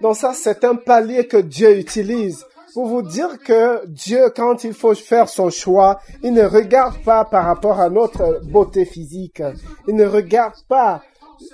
Donc 0.00 0.16
ça, 0.16 0.32
c'est 0.34 0.64
un 0.64 0.76
palier 0.76 1.26
que 1.26 1.38
Dieu 1.38 1.78
utilise 1.78 2.44
pour 2.74 2.86
vous 2.86 3.02
dire 3.02 3.38
que 3.38 3.86
Dieu, 3.86 4.30
quand 4.34 4.64
il 4.64 4.74
faut 4.74 4.94
faire 4.94 5.28
son 5.28 5.48
choix, 5.48 6.00
il 6.22 6.34
ne 6.34 6.44
regarde 6.44 7.02
pas 7.04 7.24
par 7.24 7.44
rapport 7.46 7.80
à 7.80 7.88
notre 7.88 8.40
beauté 8.44 8.84
physique. 8.84 9.42
Il 9.86 9.94
ne 9.94 10.04
regarde 10.04 10.56
pas 10.68 11.02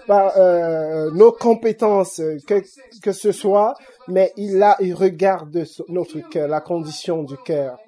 euh, 0.09 1.11
nos 1.13 1.33
compétences, 1.33 2.21
que, 2.47 2.63
que 3.03 3.13
ce 3.13 3.33
soit, 3.33 3.75
mais 4.09 4.33
il 4.37 4.63
a, 4.63 4.77
il 4.81 4.95
regarde 4.95 5.65
notre 5.89 6.19
cœur, 6.29 6.49
la 6.49 6.61
condition 6.61 7.23
du 7.23 7.37
cœur. 7.37 7.79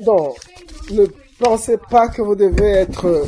Donc, 0.00 0.36
ne 0.90 1.06
pensez 1.38 1.76
pas 1.76 2.08
que 2.08 2.22
vous 2.22 2.34
devez 2.34 2.70
être 2.70 3.24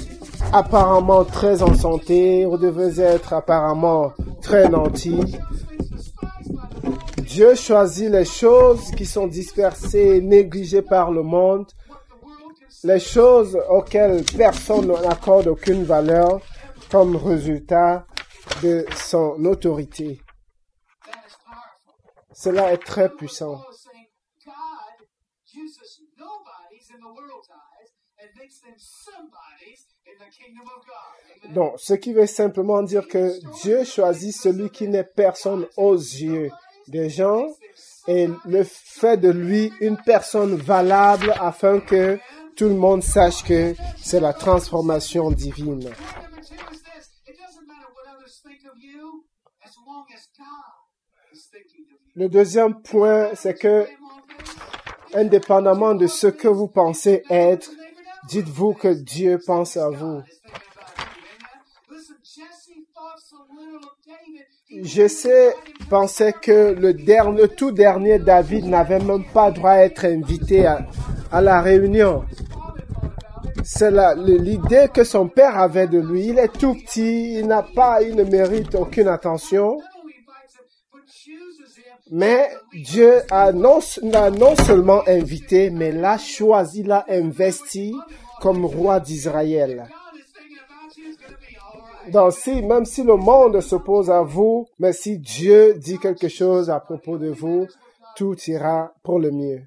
apparemment 0.52 1.24
très 1.24 1.62
en 1.62 1.74
santé, 1.74 2.46
vous 2.46 2.58
devez 2.58 3.00
être 3.00 3.32
apparemment 3.32 4.12
très 4.40 4.68
nanti. 4.68 5.38
Dieu 7.18 7.54
choisit 7.54 8.10
les 8.10 8.24
choses 8.24 8.90
qui 8.90 9.06
sont 9.06 9.26
dispersées, 9.26 10.20
négligées 10.20 10.82
par 10.82 11.10
le 11.10 11.22
monde, 11.22 11.66
les 12.84 13.00
choses 13.00 13.58
auxquelles 13.70 14.24
personne 14.36 14.88
n'accorde 14.88 15.48
aucune 15.48 15.84
valeur 15.84 16.40
comme 16.90 17.16
résultat 17.16 18.06
de 18.62 18.84
son 18.96 19.44
autorité. 19.44 20.20
Cela 22.34 22.72
est 22.72 22.84
très 22.84 23.08
puissant. 23.08 23.60
Donc, 31.54 31.74
ce 31.76 31.94
qui 31.94 32.12
veut 32.12 32.26
simplement 32.26 32.82
dire 32.82 33.06
que 33.08 33.38
Dieu 33.62 33.84
choisit 33.84 34.34
celui 34.34 34.70
qui 34.70 34.88
n'est 34.88 35.04
personne 35.04 35.66
aux 35.76 35.96
yeux 35.96 36.50
des 36.88 37.10
gens 37.10 37.46
et 38.06 38.28
le 38.44 38.64
fait 38.64 39.16
de 39.16 39.28
lui 39.28 39.72
une 39.80 39.96
personne 39.96 40.56
valable 40.56 41.34
afin 41.40 41.80
que 41.80 42.18
tout 42.56 42.68
le 42.68 42.74
monde 42.74 43.02
sache 43.02 43.44
que 43.44 43.74
c'est 43.96 44.20
la 44.20 44.32
transformation 44.32 45.30
divine. 45.30 45.90
Le 52.14 52.28
deuxième 52.28 52.82
point, 52.82 53.30
c'est 53.34 53.58
que, 53.58 53.86
indépendamment 55.14 55.94
de 55.94 56.06
ce 56.06 56.26
que 56.26 56.46
vous 56.46 56.68
pensez 56.68 57.22
être, 57.30 57.70
dites-vous 58.28 58.74
que 58.74 58.88
Dieu 58.88 59.40
pense 59.44 59.76
à 59.76 59.88
vous. 59.90 60.22
Je 64.82 65.06
sais, 65.06 65.54
pensais 65.90 66.32
que 66.32 66.72
le, 66.72 66.94
dernier, 66.94 67.48
tout 67.48 67.72
dernier 67.72 68.18
David 68.18 68.66
n'avait 68.66 69.00
même 69.00 69.24
pas 69.32 69.50
droit 69.50 69.72
à 69.72 69.84
être 69.84 70.06
invité 70.06 70.66
à, 70.66 70.86
à 71.30 71.42
la 71.42 71.60
réunion. 71.60 72.24
C'est 73.64 73.92
l'idée 74.16 74.88
que 74.92 75.04
son 75.04 75.28
père 75.28 75.58
avait 75.58 75.86
de 75.86 75.98
lui. 75.98 76.28
Il 76.28 76.38
est 76.38 76.52
tout 76.52 76.74
petit, 76.74 77.34
il 77.38 77.46
n'a 77.46 77.62
pas, 77.62 78.02
il 78.02 78.16
ne 78.16 78.24
mérite 78.24 78.74
aucune 78.74 79.08
attention. 79.08 79.78
Mais 82.14 82.50
Dieu 82.74 83.22
a 83.30 83.52
non, 83.52 83.80
seulement 83.80 85.02
invité, 85.08 85.70
mais 85.70 85.92
l'a 85.92 86.18
choisi, 86.18 86.82
l'a 86.82 87.06
investi 87.08 87.94
comme 88.38 88.66
roi 88.66 89.00
d'Israël. 89.00 89.88
Donc 92.08 92.34
si, 92.34 92.60
même 92.60 92.84
si 92.84 93.02
le 93.02 93.16
monde 93.16 93.62
s'oppose 93.62 94.10
à 94.10 94.20
vous, 94.20 94.66
mais 94.78 94.92
si 94.92 95.18
Dieu 95.20 95.72
dit 95.78 95.98
quelque 95.98 96.28
chose 96.28 96.68
à 96.68 96.80
propos 96.80 97.16
de 97.16 97.30
vous, 97.30 97.66
tout 98.14 98.36
ira 98.46 98.92
pour 99.02 99.18
le 99.18 99.30
mieux. 99.30 99.62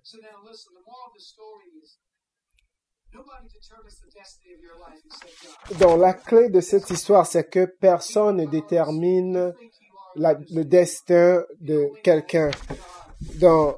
Donc 5.80 6.00
la 6.00 6.14
clé 6.14 6.50
de 6.50 6.62
cette 6.62 6.92
histoire, 6.92 7.26
c'est 7.26 7.50
que 7.50 7.66
personne 7.66 8.38
ne 8.38 8.46
détermine 8.46 9.52
le 10.16 10.64
destin 10.64 11.44
de 11.60 11.90
quelqu'un. 12.04 12.52
Donc, 13.36 13.78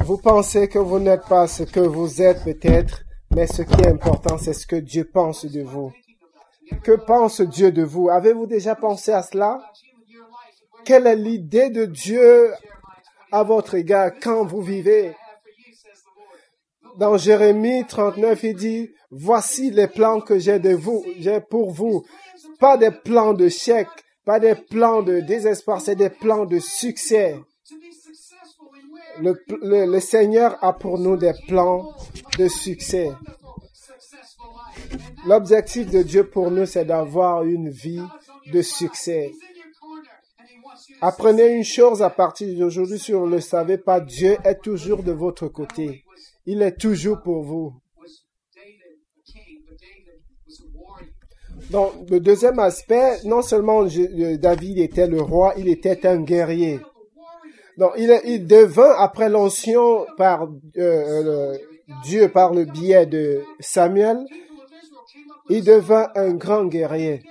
vous 0.00 0.18
pensez 0.18 0.68
que 0.68 0.78
vous 0.78 0.98
n'êtes 0.98 1.24
pas 1.26 1.46
ce 1.46 1.62
que 1.62 1.80
vous 1.80 2.20
êtes 2.22 2.44
peut-être, 2.44 3.02
mais 3.34 3.46
ce 3.46 3.62
qui 3.62 3.80
est 3.82 3.88
important, 3.88 4.38
c'est 4.38 4.52
ce 4.52 4.66
que 4.66 4.76
Dieu 4.76 5.08
pense 5.12 5.44
de 5.44 5.62
vous. 5.62 5.92
Que 6.82 6.92
pense 6.92 7.40
Dieu 7.40 7.72
de 7.72 7.82
vous? 7.82 8.08
Avez-vous 8.08 8.46
déjà 8.46 8.74
pensé 8.74 9.12
à 9.12 9.22
cela? 9.22 9.60
Quelle 10.84 11.06
est 11.06 11.16
l'idée 11.16 11.70
de 11.70 11.84
Dieu 11.84 12.52
à 13.30 13.42
votre 13.42 13.74
égard 13.74 14.12
quand 14.20 14.44
vous 14.44 14.62
vivez? 14.62 15.14
Dans 16.96 17.16
Jérémie 17.16 17.84
39, 17.86 18.42
il 18.44 18.56
dit, 18.56 18.90
voici 19.10 19.70
les 19.70 19.86
plans 19.86 20.20
que 20.20 20.38
j'ai 20.38 20.58
de 20.58 20.74
vous, 20.74 21.04
j'ai 21.18 21.40
pour 21.40 21.70
vous. 21.70 22.04
Pas 22.58 22.76
des 22.76 22.90
plans 22.90 23.32
de 23.32 23.48
chèque, 23.48 23.88
pas 24.30 24.38
des 24.38 24.54
plans 24.54 25.02
de 25.02 25.18
désespoir, 25.18 25.80
c'est 25.80 25.96
des 25.96 26.08
plans 26.08 26.44
de 26.44 26.60
succès. 26.60 27.36
Le, 29.18 29.98
Seigneur 29.98 30.56
a 30.62 30.72
pour 30.72 31.00
nous 31.00 31.16
des 31.16 31.32
plans 31.48 31.92
de 32.38 32.46
succès. 32.46 33.10
L'objectif 35.26 35.90
de 35.90 36.04
Dieu 36.04 36.30
pour 36.30 36.52
nous, 36.52 36.64
c'est 36.64 36.84
d'avoir 36.84 37.42
une 37.42 37.70
vie 37.70 38.04
de 38.52 38.62
succès. 38.62 39.32
Apprenez 41.00 41.48
une 41.48 41.64
chose 41.64 42.00
à 42.00 42.10
partir 42.10 42.56
d'aujourd'hui, 42.56 43.00
si 43.00 43.10
vous 43.10 43.26
ne 43.26 43.34
le 43.34 43.40
savez 43.40 43.78
pas, 43.78 43.98
Dieu 43.98 44.36
est 44.44 44.62
toujours 44.62 45.02
de 45.02 45.10
votre 45.10 45.48
côté. 45.48 46.04
Il 46.46 46.62
est 46.62 46.78
toujours 46.80 47.20
pour 47.20 47.42
vous. 47.42 47.72
Donc, 51.70 51.92
le 52.10 52.18
deuxième 52.18 52.58
aspect, 52.58 53.20
non 53.24 53.42
seulement 53.42 53.84
David 53.84 54.78
était 54.78 55.06
le 55.06 55.22
roi, 55.22 55.54
il 55.56 55.68
était 55.68 56.04
un 56.06 56.20
guerrier. 56.20 56.80
Donc, 57.76 57.92
il, 57.96 58.46
devint, 58.46 58.94
après 58.98 59.28
l'onction 59.28 60.04
par 60.16 60.48
euh, 60.76 61.56
Dieu, 62.04 62.28
par 62.28 62.52
le 62.52 62.64
biais 62.64 63.06
de 63.06 63.42
Samuel, 63.60 64.26
il 65.48 65.62
devint 65.64 66.10
un 66.16 66.34
grand 66.34 66.64
guerrier. 66.64 67.22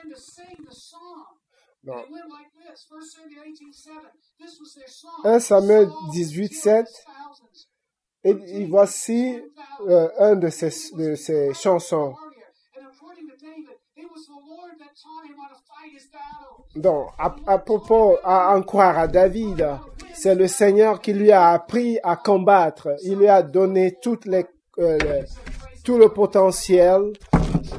1 5.26 5.40
Samuel 5.40 5.90
18, 6.12 6.54
7. 6.54 6.86
Et, 8.24 8.66
voici 8.66 9.40
euh, 9.88 10.10
un 10.18 10.36
de 10.36 10.50
ces, 10.50 10.72
de 10.96 11.16
ces 11.16 11.54
chansons. 11.54 12.16
Donc, 16.76 17.10
à, 17.18 17.58
propos, 17.58 18.18
à 18.24 18.56
en 18.56 18.62
croire 18.62 18.98
à 18.98 19.08
David, 19.08 19.68
c'est 20.14 20.36
le 20.36 20.48
Seigneur 20.48 21.02
qui 21.02 21.14
lui 21.14 21.32
a 21.32 21.50
appris 21.50 22.00
à 22.04 22.16
combattre. 22.16 22.90
Il 23.04 23.18
lui 23.18 23.28
a 23.28 23.42
donné 23.42 23.98
euh, 24.80 24.98
tout 25.84 25.98
le 25.98 26.10
potentiel, 26.10 27.14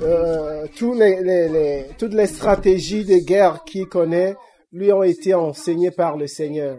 euh, 0.03 0.67
les, 0.81 1.87
toutes 1.99 2.15
les 2.15 2.27
stratégies 2.27 3.05
de 3.05 3.19
guerre 3.19 3.65
qu'il 3.65 3.87
connaît 3.87 4.35
lui 4.73 4.93
ont 4.93 5.03
été 5.03 5.35
enseignées 5.35 5.91
par 5.91 6.17
le 6.17 6.27
Seigneur. 6.27 6.79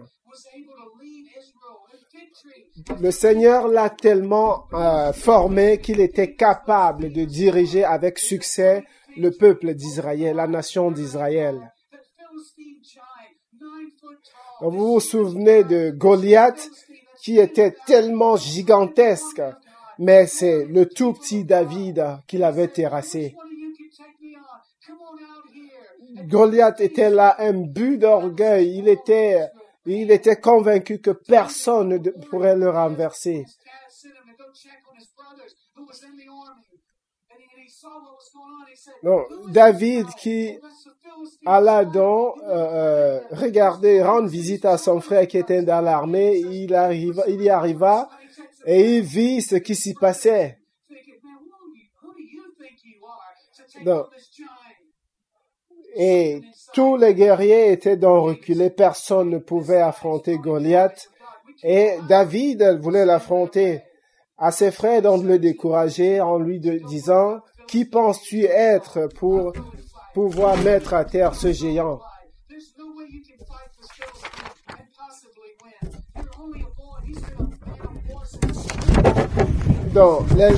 Le 3.00 3.12
Seigneur 3.12 3.68
l'a 3.68 3.90
tellement 3.90 4.66
euh, 4.74 5.14
formé 5.14 5.80
qu'il 5.80 6.00
était 6.00 6.34
capable 6.34 7.12
de 7.12 7.26
diriger 7.26 7.84
avec 7.84 8.18
succès 8.18 8.84
le 9.18 9.32
peuple 9.32 9.74
d'Israël, 9.74 10.36
la 10.36 10.48
nation 10.48 10.92
d'Israël. 10.92 11.72
Vous 14.62 14.94
vous 14.94 15.00
souvenez 15.00 15.64
de 15.64 15.90
Goliath 15.90 16.70
qui 17.24 17.40
était 17.40 17.76
tellement 17.86 18.36
gigantesque, 18.36 19.42
mais 20.00 20.28
c'est 20.28 20.66
le 20.66 20.88
tout 20.88 21.14
petit 21.14 21.44
David 21.46 22.04
qui 22.28 22.38
l'avait 22.38 22.68
terrassé. 22.68 23.36
Goliath 26.28 26.82
était 26.82 27.10
là 27.10 27.36
un 27.40 27.54
but 27.54 27.98
d'orgueil. 27.98 28.78
Il 28.78 28.88
était, 28.88 29.48
il 29.86 30.12
était 30.12 30.36
convaincu 30.36 31.00
que 31.00 31.12
personne 31.12 31.90
ne 31.90 32.10
pourrait 32.30 32.56
le 32.56 32.70
renverser. 32.70 33.46
Non, 39.04 39.26
David 39.50 40.08
qui 40.16 40.58
alla 41.46 41.86
donc 41.86 42.36
euh, 42.44 43.20
regarder, 43.32 44.02
rendre 44.02 44.28
visite 44.28 44.66
à 44.66 44.78
son 44.78 45.00
frère 45.02 45.28
qui 45.28 45.38
était 45.38 45.64
dans 45.64 45.82
l'armée, 45.82 46.38
il, 46.38 46.74
arriva, 46.76 47.24
il 47.28 47.42
y 47.42 47.50
arriva 47.50 48.10
et 48.66 48.98
il 48.98 49.02
vit 49.02 49.42
ce 49.42 49.56
qui 49.56 49.76
s'y 49.76 49.94
passait. 49.94 50.58
Donc, 53.84 54.06
et 55.96 56.42
tous 56.74 56.96
les 56.96 57.14
guerriers 57.14 57.72
étaient 57.72 57.98
donc 57.98 58.26
reculés, 58.26 58.70
personne 58.70 59.30
ne 59.30 59.40
pouvait 59.40 59.82
affronter 59.82 60.38
Goliath. 60.38 61.10
Et 61.64 61.98
David 62.08 62.80
voulait 62.82 63.06
l'affronter 63.06 63.82
à 64.38 64.52
ses 64.52 64.72
frères 64.72 65.02
donc 65.02 65.24
de 65.24 65.28
le 65.28 65.40
décourager 65.40 66.22
en 66.22 66.40
lui 66.40 66.60
disant, 66.60 67.40
qui 67.72 67.86
penses-tu 67.86 68.44
être 68.44 69.08
pour 69.16 69.54
pouvoir 70.14 70.58
mettre 70.58 70.94
à 70.94 71.06
terre 71.06 71.34
ce 71.34 71.54
géant? 71.54 72.02
Donc, 79.94 80.30
les, 80.36 80.54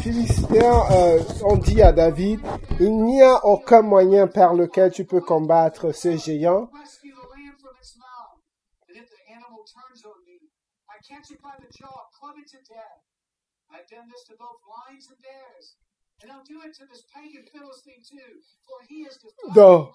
Philistins 0.00 0.82
euh, 0.90 1.22
ont 1.44 1.56
dit 1.56 1.80
à 1.82 1.92
David, 1.92 2.40
il 2.80 3.04
n'y 3.04 3.22
a 3.22 3.44
aucun 3.46 3.82
moyen 3.82 4.26
par 4.26 4.54
lequel 4.54 4.90
tu 4.90 5.04
peux 5.04 5.20
combattre 5.20 5.92
ce 5.92 6.16
géant. 6.16 6.68
Donc, 19.54 19.90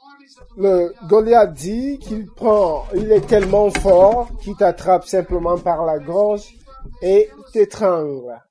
le 0.57 0.93
Goliath 1.07 1.53
dit 1.53 1.99
qu'il 1.99 2.25
prend, 2.31 2.87
il 2.95 3.11
est 3.11 3.27
tellement 3.27 3.69
fort 3.69 4.29
qu'il 4.41 4.55
t'attrape 4.55 5.05
simplement 5.05 5.57
par 5.59 5.85
la 5.85 5.99
gorge 5.99 6.55
et 7.01 7.29
t'étrangle. 7.53 8.41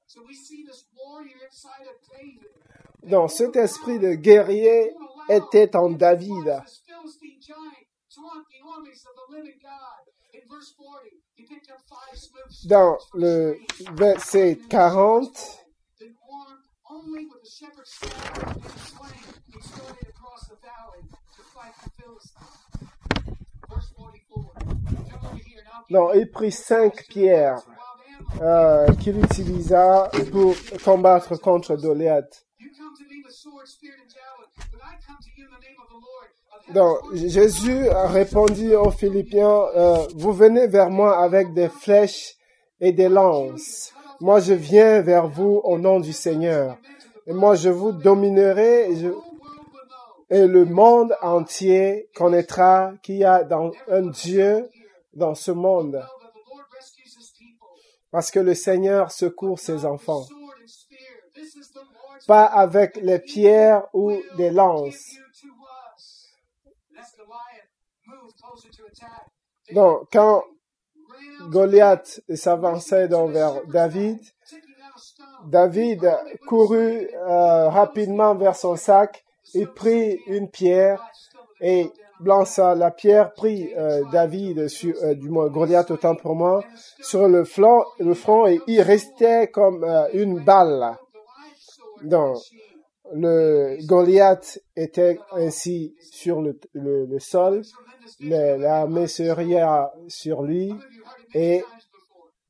Donc, 3.02 3.30
cet 3.30 3.56
esprit 3.56 3.98
de 3.98 4.14
guerrier 4.14 4.94
était 5.28 5.74
en 5.76 5.90
David. 5.90 6.62
Dans 12.64 12.96
le 13.14 13.58
verset 13.92 14.58
40, 14.70 15.64
non, 25.90 26.12
il 26.14 26.30
prit 26.30 26.52
cinq 26.52 27.06
pierres 27.08 27.62
euh, 28.40 28.92
qu'il 28.94 29.22
utilisa 29.22 30.10
pour 30.32 30.54
combattre 30.84 31.36
contre 31.36 31.76
Goliath. 31.76 32.46
Donc, 36.72 36.98
Jésus 37.12 37.88
a 37.90 38.06
répondu 38.06 38.74
aux 38.74 38.90
Philippiens, 38.90 39.66
euh, 39.76 39.98
vous 40.16 40.32
venez 40.32 40.66
vers 40.66 40.88
moi 40.88 41.22
avec 41.22 41.52
des 41.52 41.68
flèches 41.68 42.36
et 42.80 42.92
des 42.92 43.08
lances. 43.08 43.92
Moi, 44.20 44.40
je 44.40 44.54
viens 44.54 45.02
vers 45.02 45.28
vous 45.28 45.60
au 45.64 45.78
nom 45.78 46.00
du 46.00 46.12
Seigneur. 46.12 46.78
Et 47.26 47.32
moi, 47.32 47.54
je 47.54 47.68
vous 47.68 47.92
dominerai 47.92 48.90
et, 50.30 50.46
le 50.46 50.64
monde 50.64 51.14
entier 51.20 52.08
connaîtra 52.14 52.92
qu'il 53.02 53.16
y 53.16 53.24
a 53.24 53.44
dans 53.44 53.70
un 53.88 54.06
Dieu 54.06 54.68
dans 55.12 55.34
ce 55.34 55.50
monde. 55.50 56.02
Parce 58.10 58.30
que 58.30 58.40
le 58.40 58.54
Seigneur 58.54 59.10
secourt 59.10 59.58
ses 59.58 59.84
enfants. 59.84 60.24
Pas 62.26 62.44
avec 62.44 62.96
les 62.96 63.18
pierres 63.18 63.86
ou 63.92 64.12
des 64.36 64.50
lances. 64.50 65.14
Donc, 69.72 70.08
quand 70.12 70.42
Goliath 71.50 72.20
s'avançait 72.34 73.06
vers 73.06 73.66
David, 73.66 74.18
David 75.46 76.10
courut 76.46 77.08
euh, 77.14 77.68
rapidement 77.68 78.34
vers 78.34 78.56
son 78.56 78.76
sac 78.76 79.24
et 79.54 79.66
prit 79.66 80.18
une 80.26 80.50
pierre 80.50 81.02
et 81.60 81.90
lança 82.20 82.74
la 82.74 82.90
pierre, 82.90 83.32
prit 83.34 83.70
euh, 83.76 84.02
David 84.12 84.68
sur, 84.68 84.94
euh, 85.02 85.14
du 85.14 85.28
moins 85.28 85.48
Goliath 85.48 85.90
autant 85.90 86.14
pour 86.14 86.34
moi, 86.34 86.64
sur 87.00 87.28
le 87.28 87.44
flanc, 87.44 87.84
le 87.98 88.14
front 88.14 88.46
et 88.46 88.60
il 88.66 88.80
restait 88.80 89.48
comme 89.48 89.84
une 90.12 90.42
balle. 90.42 90.96
Donc, 92.02 92.38
le 93.12 93.76
Goliath 93.86 94.60
était 94.76 95.18
ainsi 95.32 95.94
sur 96.10 96.40
le, 96.40 96.58
le, 96.72 97.18
sol, 97.18 97.62
l'armée 98.20 99.06
serait 99.06 99.46
sur 100.08 100.42
lui 100.42 100.74
et 101.34 101.64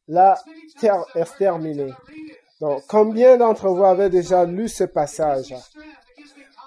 la 0.09 0.39
terre 0.81 1.05
exterminée. 1.15 1.93
Donc, 2.61 2.83
combien 2.89 3.37
d'entre 3.37 3.69
vous 3.69 3.85
avez 3.85 4.09
déjà 4.09 4.45
lu 4.45 4.69
ce 4.69 4.85
passage? 4.85 5.55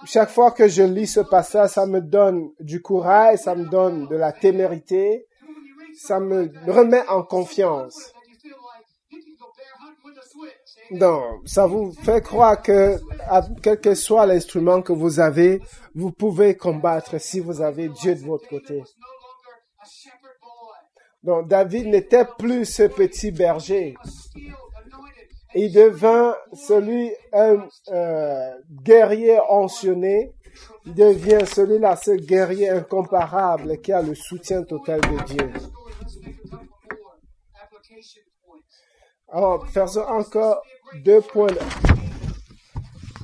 Chaque 0.06 0.30
fois 0.30 0.52
que 0.52 0.68
je 0.68 0.84
lis 0.84 1.08
ce 1.08 1.22
passage, 1.22 1.72
ça 1.72 1.86
me 1.86 2.02
donne 2.02 2.52
du 2.60 2.82
courage, 2.82 3.40
ça 3.40 3.56
me 3.56 3.66
donne 3.66 4.08
de 4.08 4.16
la 4.16 4.32
témérité, 4.32 5.26
ça 5.98 6.20
me 6.20 6.52
remet 6.68 7.08
en 7.08 7.24
confiance. 7.24 8.14
Donc, 10.92 11.42
ça 11.46 11.68
vous 11.68 11.92
fait 11.92 12.22
croire 12.22 12.62
que, 12.62 12.98
quel 13.62 13.80
que 13.80 13.94
soit 13.94 14.26
l'instrument 14.26 14.82
que 14.82 14.94
vous 14.94 15.20
avez, 15.20 15.62
vous 15.94 16.12
pouvez 16.12 16.56
combattre 16.56 17.20
si 17.20 17.40
vous 17.40 17.62
avez 17.62 17.90
Dieu 17.90 18.16
de 18.16 18.22
votre 18.22 18.48
côté. 18.48 18.84
Donc, 21.24 21.48
David 21.48 21.88
n'était 21.88 22.26
plus 22.38 22.66
ce 22.66 22.84
petit 22.84 23.32
berger 23.32 23.96
il 25.58 25.72
devint 25.72 26.36
celui, 26.54 27.12
un 27.34 27.68
euh, 27.90 28.54
guerrier 28.84 29.40
anctionné, 29.40 30.34
il 30.86 30.94
devient 30.94 31.46
celui-là, 31.46 31.96
ce 31.96 32.12
guerrier 32.12 32.70
incomparable 32.70 33.80
qui 33.82 33.92
a 33.92 34.02
le 34.02 34.14
soutien 34.14 34.64
total 34.64 35.02
de 35.02 35.24
Dieu. 35.26 35.54
Alors, 39.30 39.68
faisons 39.68 40.08
encore 40.08 40.62
deux 40.96 41.22
points. 41.22 41.48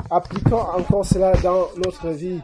Appliquons 0.09 0.59
encore 0.59 1.05
cela 1.05 1.33
dans 1.37 1.69
notre 1.77 2.09
vie. 2.09 2.41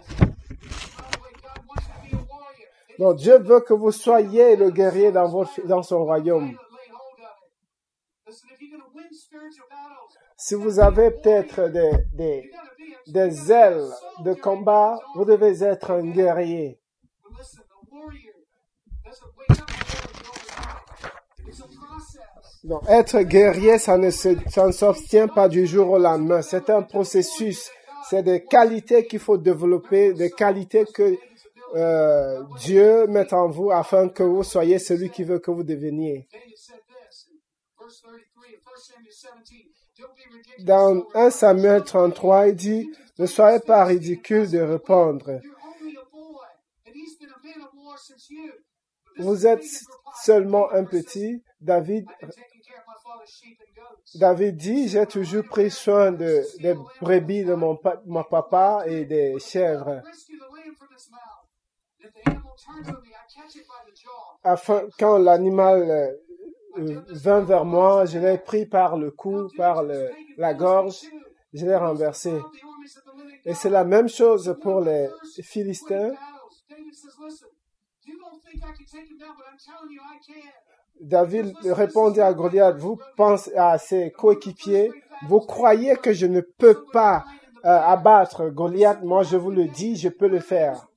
Donc, 2.98 3.18
Dieu 3.18 3.38
veut 3.38 3.62
que 3.62 3.74
vous 3.74 3.92
soyez 3.92 4.56
le 4.56 4.72
guerrier 4.72 5.12
dans 5.12 5.84
son 5.84 6.04
royaume. 6.04 6.58
Si 10.36 10.56
vous 10.56 10.80
avez 10.80 11.12
peut-être 11.12 11.70
des, 11.70 11.92
des, 12.14 12.52
des 13.08 13.52
ailes 13.52 13.90
de 14.24 14.34
combat, 14.34 15.00
vous 15.16 15.26
devez 15.26 15.64
être 15.64 15.92
un 15.92 16.10
guerrier. 16.12 16.80
Donc, 22.64 22.82
être 22.90 23.22
guerrier, 23.22 23.78
ça 23.78 23.98
ne 23.98 24.12
s'obtient 24.12 25.28
pas 25.28 25.48
du 25.48 25.66
jour 25.66 25.92
au 25.92 25.98
lendemain. 25.98 26.42
C'est 26.42 26.70
un 26.70 26.82
processus. 26.82 27.70
C'est 28.10 28.24
des 28.24 28.44
qualités 28.44 29.06
qu'il 29.06 29.20
faut 29.20 29.38
développer, 29.38 30.14
des 30.14 30.32
qualités 30.32 30.86
que 30.86 31.18
euh, 31.76 32.44
Dieu 32.60 33.06
met 33.08 33.32
en 33.34 33.48
vous 33.48 33.72
afin 33.72 34.10
que 34.10 34.24
vous 34.24 34.44
soyez 34.44 34.80
celui 34.80 35.10
qui 35.10 35.24
veut 35.24 35.40
que 35.40 35.52
vous 35.52 35.64
deveniez. 35.64 36.28
Dans 40.60 41.06
1 41.14 41.30
Samuel 41.30 41.84
33, 41.84 42.48
il 42.48 42.56
dit, 42.56 42.92
ne 43.20 43.26
soyez 43.26 43.60
pas 43.60 43.86
ridicule 43.86 44.50
de 44.50 44.60
répondre. 44.60 45.40
Vous 49.18 49.46
êtes 49.46 49.66
seulement 50.24 50.72
un 50.72 50.84
petit. 50.84 51.44
David, 51.62 52.06
David 54.16 54.58
dit, 54.58 54.88
j'ai 54.88 55.06
toujours 55.06 55.44
pris 55.46 55.70
soin 55.70 56.12
de, 56.12 56.44
des 56.62 56.76
brebis 57.02 57.44
de 57.44 57.54
mon, 57.54 57.76
papa 58.24 58.84
et 58.88 59.06
des 59.06 59.38
chèvres. 59.40 60.02
Afin, 64.44 64.84
quand 64.98 65.18
l'animal 65.18 66.16
euh, 66.78 67.02
vint 67.10 67.42
vers 67.42 67.66
moi, 67.66 68.06
je 68.06 68.20
l'ai 68.20 68.38
pris 68.38 68.66
par 68.66 68.98
le 68.98 69.12
cou, 69.12 69.50
par 69.58 69.84
la 69.84 70.54
gorge, 70.54 71.02
je 71.54 71.66
l'ai 71.66 71.76
renversé. 71.76 72.34
Et 73.46 73.54
c'est 73.54 73.70
la 73.70 73.84
même 73.84 74.10
chose 74.10 74.56
pour 74.62 74.82
les 74.82 75.10
Philistins. 75.42 76.12
David 81.00 81.56
répondit 81.64 82.22
à 82.22 82.34
Goliath, 82.34 82.78
vous 82.78 83.00
pensez 83.16 83.56
à 83.56 83.78
ses 83.78 84.12
coéquipiers, 84.12 84.92
vous 85.28 85.40
croyez 85.40 85.96
que 85.96 86.12
je 86.14 86.26
ne 86.26 86.42
peux 86.42 86.86
pas 86.92 87.26
euh, 87.66 87.70
abattre 87.70 88.50
Goliath, 88.50 89.02
moi 89.04 89.24
je 89.24 89.38
vous 89.38 89.52
le 89.52 89.68
dis, 89.68 89.96
je 89.96 90.10
peux 90.10 90.28
le 90.28 90.40
faire. 90.40 90.88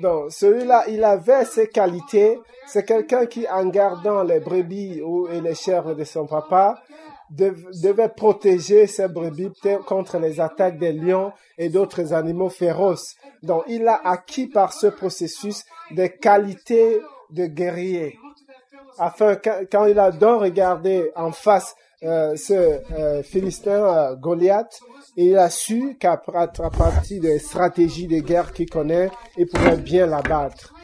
Donc, 0.00 0.32
celui-là, 0.32 0.84
il 0.88 1.02
avait 1.04 1.44
ses 1.44 1.68
qualités. 1.68 2.38
C'est 2.66 2.84
quelqu'un 2.84 3.26
qui, 3.26 3.48
en 3.48 3.66
gardant 3.66 4.22
les 4.22 4.40
brebis 4.40 5.00
et 5.30 5.40
les 5.40 5.54
chèvres 5.54 5.94
de 5.94 6.04
son 6.04 6.26
papa, 6.26 6.82
devait 7.30 8.08
protéger 8.08 8.86
ses 8.86 9.08
brebis 9.08 9.50
contre 9.86 10.18
les 10.18 10.40
attaques 10.40 10.78
des 10.78 10.92
lions 10.92 11.32
et 11.58 11.68
d'autres 11.68 12.12
animaux 12.12 12.50
féroces. 12.50 13.16
Donc, 13.42 13.64
il 13.68 13.86
a 13.88 14.00
acquis 14.04 14.46
par 14.46 14.72
ce 14.72 14.86
processus 14.86 15.64
des 15.90 16.10
qualités 16.10 17.00
de 17.30 17.46
guerrier. 17.46 18.18
Afin, 18.98 19.36
quand 19.70 19.86
il 19.86 19.98
a 19.98 20.10
donc 20.10 20.40
regardé 20.42 21.10
en 21.16 21.32
face 21.32 21.74
euh, 22.02 22.36
ce 22.36 22.80
euh, 22.92 23.22
Philistin 23.22 23.84
euh, 23.84 24.16
Goliath, 24.16 24.80
il 25.16 25.36
a 25.36 25.48
su 25.48 25.96
qu'à 25.98 26.16
partir 26.16 27.20
des 27.20 27.38
stratégies 27.38 28.06
de 28.06 28.20
guerre 28.20 28.52
qu'il 28.52 28.68
connaît, 28.68 29.10
il 29.36 29.46
pourrait 29.46 29.78
bien 29.78 30.06
l'abattre. 30.06 30.74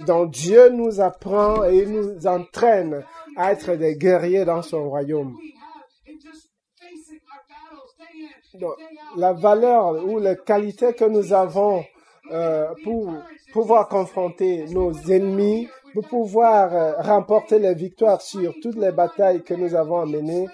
Donc 0.00 0.30
Dieu 0.32 0.70
nous 0.70 1.00
apprend 1.00 1.64
et 1.64 1.86
nous 1.86 2.26
entraîne 2.26 3.04
être 3.38 3.74
des 3.74 3.96
guerriers 3.96 4.44
dans 4.44 4.62
son 4.62 4.88
royaume. 4.88 5.36
Donc, 8.54 8.74
la 9.16 9.32
valeur 9.32 10.04
ou 10.04 10.18
les 10.20 10.36
qualités 10.36 10.94
que 10.94 11.04
nous 11.04 11.32
avons 11.32 11.84
pour 12.84 13.12
pouvoir 13.52 13.88
confronter 13.88 14.66
nos 14.66 14.92
ennemis, 14.92 15.68
pour 15.94 16.08
pouvoir 16.08 16.74
euh, 16.74 16.92
remporter 16.98 17.60
les 17.60 17.72
victoires 17.72 18.20
sur 18.20 18.52
toutes 18.60 18.76
les 18.76 18.90
batailles 18.90 19.44
que 19.44 19.54
nous 19.54 19.74
avons 19.76 20.00
à 20.00 20.06
mener. 20.06 20.48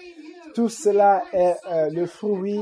Tout 0.53 0.69
cela 0.69 1.23
est 1.33 1.55
euh, 1.71 1.89
le 1.89 2.05
fruit 2.05 2.61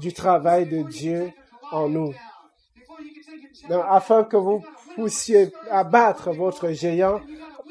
du 0.00 0.12
travail 0.12 0.66
de 0.66 0.82
Dieu 0.82 1.32
en 1.70 1.88
nous. 1.88 2.12
afin 3.88 4.24
que 4.24 4.36
vous 4.36 4.60
puissiez 4.94 5.52
abattre 5.70 6.32
votre 6.32 6.70
géant, 6.70 7.20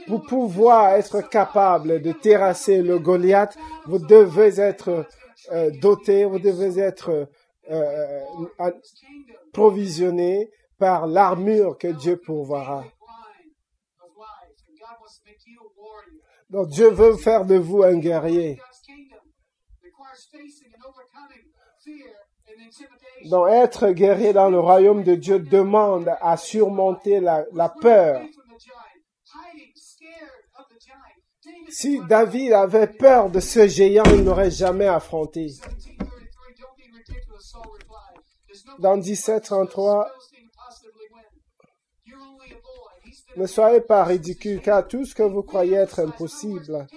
pour 0.08 0.26
pouvoir 0.26 0.94
être 0.94 1.22
capable 1.22 2.02
de 2.02 2.12
terrasser 2.12 2.82
le 2.82 3.00
Goliath, 3.00 3.58
vous 3.86 4.00
devez 4.00 4.60
être 4.60 5.06
euh, 5.52 5.72
doté, 5.82 6.26
vous 6.26 6.40
devez 6.40 6.80
être 6.80 7.28
provisionné 9.52 10.52
par 10.78 11.08
l'armure 11.08 11.78
que 11.78 11.88
Dieu 11.88 12.18
pourvoira. 12.18 12.86
Donc 16.50 16.70
Dieu 16.70 16.90
veut 16.90 17.18
faire 17.18 17.46
de 17.46 17.56
vous 17.56 17.84
un 17.84 17.98
guerrier. 17.98 18.60
Donc 23.30 23.50
être 23.50 23.90
guerrier 23.90 24.34
dans 24.34 24.50
le 24.50 24.60
royaume 24.60 25.04
de 25.04 25.16
Dieu 25.16 25.40
demande 25.40 26.16
à 26.22 26.38
surmonter 26.38 27.20
la, 27.20 27.46
la 27.54 27.70
peur. 27.70 28.22
Si 31.78 32.00
David 32.08 32.54
avait 32.54 32.88
peur 32.88 33.30
de 33.30 33.42
ce 33.42 33.68
géant, 33.68 34.06
il 34.06 34.24
n'aurait 34.24 34.50
jamais 34.50 34.88
affronté. 34.88 35.48
Dans 38.80 38.96
1733, 38.96 40.10
ne 43.36 43.46
soyez 43.46 43.82
pas 43.82 44.06
ridicule, 44.06 44.62
car 44.62 44.88
tout 44.88 45.04
ce 45.04 45.14
que 45.14 45.24
vous 45.24 45.44
croyez 45.44 45.76
être 45.76 46.00
impossible. 46.00 46.88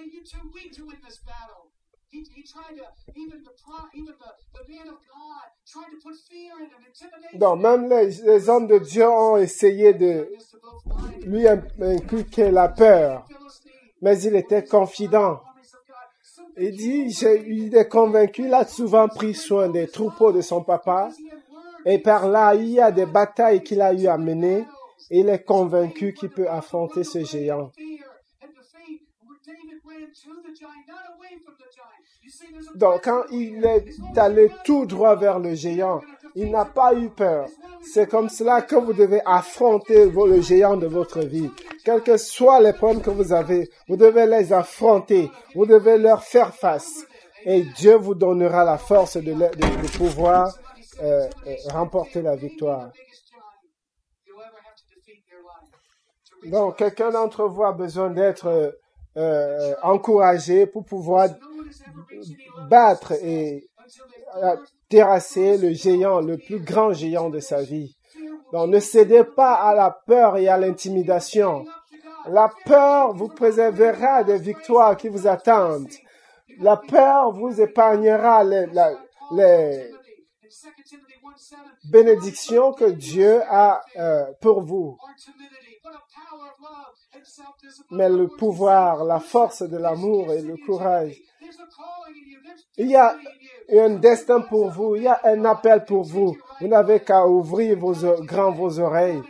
Donc, 7.33 7.59
même 7.61 7.89
les, 7.89 8.49
hommes 8.49 8.67
de 8.67 8.79
Dieu 8.79 9.09
ont 9.09 9.35
essayé 9.35 9.93
de 9.93 10.31
lui 11.25 11.45
inculquer 11.49 12.49
la 12.49 12.69
peur, 12.69 13.27
mais 14.01 14.19
il 14.21 14.35
était 14.35 14.63
confident. 14.63 15.41
Il 16.57 16.75
dit, 16.75 17.15
il 17.47 17.75
est 17.75 17.87
convaincu, 17.87 18.43
il 18.43 18.53
a 18.53 18.65
souvent 18.65 19.07
pris 19.07 19.33
soin 19.33 19.69
des 19.69 19.87
troupeaux 19.87 20.31
de 20.31 20.41
son 20.41 20.61
papa, 20.61 21.09
et 21.85 21.99
par 21.99 22.27
là, 22.27 22.53
il 22.55 22.69
y 22.69 22.81
a 22.81 22.91
des 22.91 23.05
batailles 23.05 23.63
qu'il 23.63 23.81
a 23.81 23.93
eu 23.93 24.07
à 24.07 24.17
mener, 24.17 24.65
il 25.09 25.29
est 25.29 25.43
convaincu 25.43 26.13
qu'il 26.13 26.29
peut 26.29 26.49
affronter 26.49 27.03
ce 27.03 27.23
géant. 27.23 27.71
Donc, 32.75 33.03
quand 33.03 33.23
il 33.31 33.65
est 33.65 34.17
allé 34.17 34.51
tout 34.63 34.85
droit 34.85 35.15
vers 35.15 35.39
le 35.39 35.55
géant, 35.55 36.01
il 36.39 36.51
n'a 36.51 36.63
pas 36.63 36.93
eu 36.93 37.09
peur. 37.09 37.47
C'est 37.81 38.09
comme 38.09 38.29
cela 38.29 38.61
que 38.61 38.75
vous 38.75 38.93
devez 38.93 39.21
affronter 39.25 40.09
le 40.09 40.41
géant 40.41 40.77
de 40.77 40.87
votre 40.87 41.19
vie. 41.19 41.49
Quels 41.83 42.01
que 42.01 42.15
soient 42.15 42.61
les 42.61 42.71
problèmes 42.71 43.01
que 43.01 43.09
vous 43.09 43.33
avez, 43.33 43.69
vous 43.89 43.97
devez 43.97 44.25
les 44.25 44.53
affronter. 44.53 45.29
Vous 45.53 45.65
devez 45.65 45.97
leur 45.97 46.23
faire 46.23 46.53
face. 46.53 47.05
Et 47.43 47.63
Dieu 47.77 47.95
vous 47.95 48.15
donnera 48.15 48.63
la 48.63 48.77
force 48.77 49.17
de, 49.17 49.33
pouvoir 49.97 50.53
euh, 51.01 51.27
euh, 51.47 51.55
remporter 51.71 52.21
la 52.21 52.35
victoire. 52.37 52.89
Donc, 56.45 56.77
quelqu'un 56.77 57.11
d'entre 57.11 57.47
vous 57.47 57.63
a 57.63 57.73
besoin 57.73 58.11
d'être 58.11 58.77
euh, 59.17 59.73
encouragé 59.83 60.67
pour 60.67 60.85
pouvoir 60.85 61.27
battre 62.69 63.11
et 63.23 63.65
terrasser 64.89 65.57
le 65.57 65.73
géant, 65.73 66.21
le 66.21 66.37
plus 66.37 66.59
grand 66.59 66.93
géant 66.93 67.29
de 67.29 67.39
sa 67.39 67.61
vie. 67.61 67.95
Donc, 68.51 68.69
ne 68.69 68.79
cédez 68.79 69.23
pas 69.23 69.53
à 69.53 69.75
la 69.75 69.91
peur 69.91 70.37
et 70.37 70.47
à 70.47 70.57
l'intimidation. 70.57 71.65
La 72.27 72.49
peur 72.65 73.13
vous 73.13 73.29
préservera 73.29 74.23
des 74.23 74.37
victoires 74.37 74.97
qui 74.97 75.07
vous 75.07 75.27
attendent. 75.27 75.87
La 76.59 76.75
peur 76.77 77.31
vous 77.31 77.61
épargnera 77.61 78.43
les, 78.43 78.65
les 79.31 79.91
bénédictions 81.91 82.73
que 82.73 82.85
Dieu 82.85 83.41
a 83.47 83.81
pour 84.41 84.61
vous 84.61 84.97
mais 87.91 88.09
le 88.09 88.27
pouvoir, 88.27 89.03
la 89.03 89.19
force 89.19 89.63
de 89.63 89.77
l'amour 89.77 90.31
et 90.31 90.41
le 90.41 90.57
courage. 90.57 91.17
Il 92.77 92.89
y 92.89 92.95
a 92.95 93.15
un 93.71 93.89
destin 93.91 94.41
pour 94.41 94.69
vous, 94.69 94.95
il 94.95 95.03
y 95.03 95.07
a 95.07 95.19
un 95.23 95.45
appel 95.45 95.85
pour 95.85 96.03
vous. 96.03 96.37
Vous 96.59 96.67
n'avez 96.67 96.99
qu'à 97.01 97.25
ouvrir 97.27 97.77
vos 97.77 97.93
grands 98.21 98.51
vos 98.51 98.79
oreilles 98.79 99.21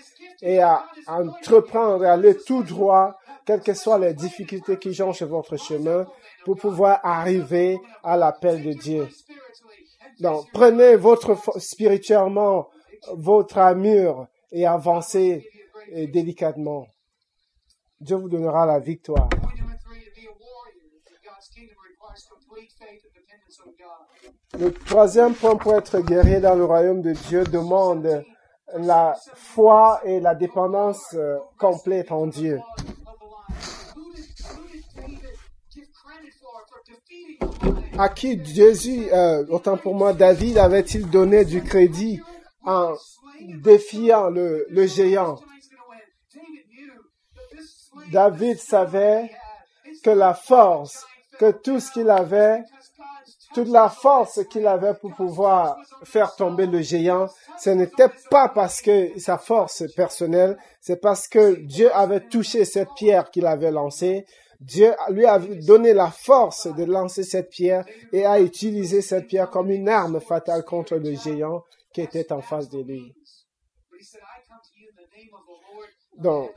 et 0.42 0.60
à 0.60 0.86
entreprendre, 1.08 2.06
à 2.06 2.14
aller 2.14 2.38
tout 2.38 2.64
droit, 2.64 3.18
quelles 3.46 3.62
que 3.62 3.74
soient 3.74 4.00
les 4.00 4.14
difficultés 4.14 4.78
qui 4.78 4.94
jonchent 4.94 5.24
votre 5.24 5.58
chemin, 5.58 6.06
pour 6.46 6.56
pouvoir 6.56 7.00
arriver 7.04 7.80
à 8.04 8.16
l'appel 8.16 8.64
de 8.64 8.74
Dieu. 8.74 9.08
Donc, 10.20 10.46
prenez 10.54 10.96
votre 10.96 11.36
spirituellement 11.60 12.70
votre 13.14 13.58
armure 13.58 14.28
et 14.52 14.66
avancez 14.66 15.48
délicatement. 15.92 16.88
Dieu 18.00 18.16
vous 18.18 18.30
donnera 18.30 18.66
la 18.66 18.80
victoire. 18.80 19.30
Le 24.60 24.72
troisième 24.72 25.34
point 25.34 25.56
pour 25.56 25.76
être 25.76 26.00
guerrier 26.00 26.40
dans 26.40 26.56
le 26.56 26.66
royaume 26.66 27.02
de 27.02 27.14
Dieu 27.14 27.44
demande 27.44 28.24
la 28.76 29.18
foi 29.36 30.02
et 30.04 30.20
la 30.20 30.36
dépendance 30.36 31.14
euh, 31.14 31.38
complète 31.58 32.12
en 32.12 32.28
Dieu. 32.28 32.60
À 37.98 38.10
qui 38.10 38.44
Jésus, 38.46 39.08
euh, 39.12 39.46
autant 39.50 39.78
pour 39.78 39.96
moi, 39.96 40.14
David 40.14 40.58
avait-il 40.58 41.10
donné 41.10 41.44
du 41.46 41.64
crédit 41.64 42.22
en 42.64 42.94
défiant 43.64 44.30
le, 44.30 44.66
le 44.70 44.86
géant? 44.86 45.40
David 48.12 48.58
savait 48.60 49.30
que 50.04 50.12
la 50.12 50.34
force, 50.34 51.06
que 51.40 51.52
tout 51.52 51.80
ce 51.80 51.92
qu'il 51.92 52.10
avait, 52.10 52.64
toute 53.54 53.68
la 53.68 53.90
force 53.90 54.44
qu'il 54.50 54.68
avait 54.68 54.94
pour 54.94 55.14
pouvoir 55.16 55.78
faire 56.04 56.36
tomber 56.36 56.68
le 56.68 56.82
géant, 56.82 57.28
ce 57.60 57.72
n'était 57.72 58.10
pas 58.30 58.50
parce 58.50 58.82
que 58.82 59.20
sa 59.20 59.38
force 59.38 59.84
personnelle, 59.96 60.58
c'est 60.82 61.02
parce 61.02 61.28
que 61.28 61.56
Dieu 61.56 61.92
avait 61.94 62.28
touché 62.28 62.66
cette 62.66 62.94
pierre 62.96 63.32
qu'il 63.32 63.46
avait 63.46 63.72
lancée. 63.72 64.26
Dieu 64.60 64.94
lui 65.10 65.26
a 65.26 65.40
donné 65.40 65.94
la 65.94 66.12
force 66.12 66.68
de 66.68 66.84
lancer 66.84 67.24
cette 67.24 67.50
pierre 67.50 67.86
et 68.12 68.26
a 68.26 68.40
utilisé 68.42 69.02
cette 69.02 69.28
pierre 69.28 69.50
comme 69.50 69.72
une 69.72 69.88
arme 69.88 70.20
fatale 70.20 70.64
contre 70.64 70.96
le 70.96 71.16
géant 71.16 71.64
qui 71.94 72.02
était 72.02 72.32
en 72.32 72.42
face 72.42 72.70
de 72.70 72.82
lui. 72.82 73.14
Donc, 76.18 76.52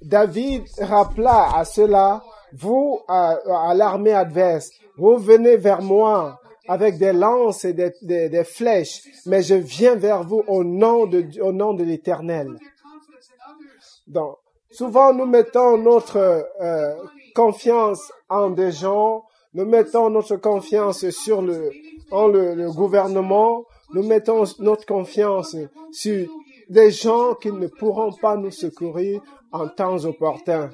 David 0.00 0.64
rappela 0.80 1.54
à 1.54 1.64
cela, 1.64 2.22
vous, 2.52 3.00
à, 3.08 3.74
l'armée 3.74 4.12
adverse, 4.12 4.70
vous 4.96 5.16
venez 5.16 5.56
vers 5.56 5.82
moi 5.82 6.40
avec 6.66 6.98
des 6.98 7.12
lances 7.12 7.64
et 7.64 7.72
des, 7.72 7.92
des, 8.02 8.44
flèches, 8.44 9.02
mais 9.26 9.42
je 9.42 9.54
viens 9.54 9.94
vers 9.94 10.22
vous 10.22 10.42
au 10.46 10.64
nom 10.64 11.06
de, 11.06 11.40
au 11.40 11.52
nom 11.52 11.72
de 11.72 11.82
l'Éternel. 11.82 12.58
Donc, 14.06 14.36
souvent 14.70 15.14
nous 15.14 15.24
mettons 15.26 15.78
notre 15.78 16.46
euh, 16.60 16.94
confiance 17.34 18.12
en 18.28 18.50
des 18.50 18.72
gens, 18.72 19.24
nous 19.54 19.64
mettons 19.64 20.10
notre 20.10 20.36
confiance 20.36 21.08
sur 21.10 21.40
le, 21.40 21.70
en 22.10 22.28
le, 22.28 22.54
le 22.54 22.70
gouvernement, 22.70 23.64
nous 23.94 24.02
mettons 24.02 24.44
notre 24.58 24.84
confiance 24.84 25.56
sur 25.90 26.28
des 26.68 26.90
gens 26.90 27.34
qui 27.34 27.50
ne 27.50 27.66
pourront 27.66 28.12
pas 28.12 28.36
nous 28.36 28.50
secourir 28.50 29.22
en 29.52 29.68
temps 29.68 30.04
opportun. 30.04 30.70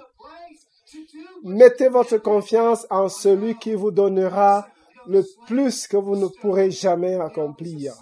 Mettez 1.45 1.91
votre 1.91 2.17
confiance 2.17 2.87
en 2.89 3.11
celui 3.11 3.59
qui 3.59 3.75
vous 3.75 3.91
donnera 3.91 4.67
le 5.07 5.23
plus 5.47 5.87
que 5.87 5.99
vous 5.99 6.17
ne 6.17 6.27
pourrez 6.41 6.71
jamais 6.71 7.21
accomplir, 7.21 7.93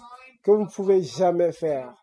que 0.43 0.51
vous 0.51 0.63
ne 0.63 0.69
pouvez 0.69 1.03
jamais 1.03 1.51
faire. 1.51 1.93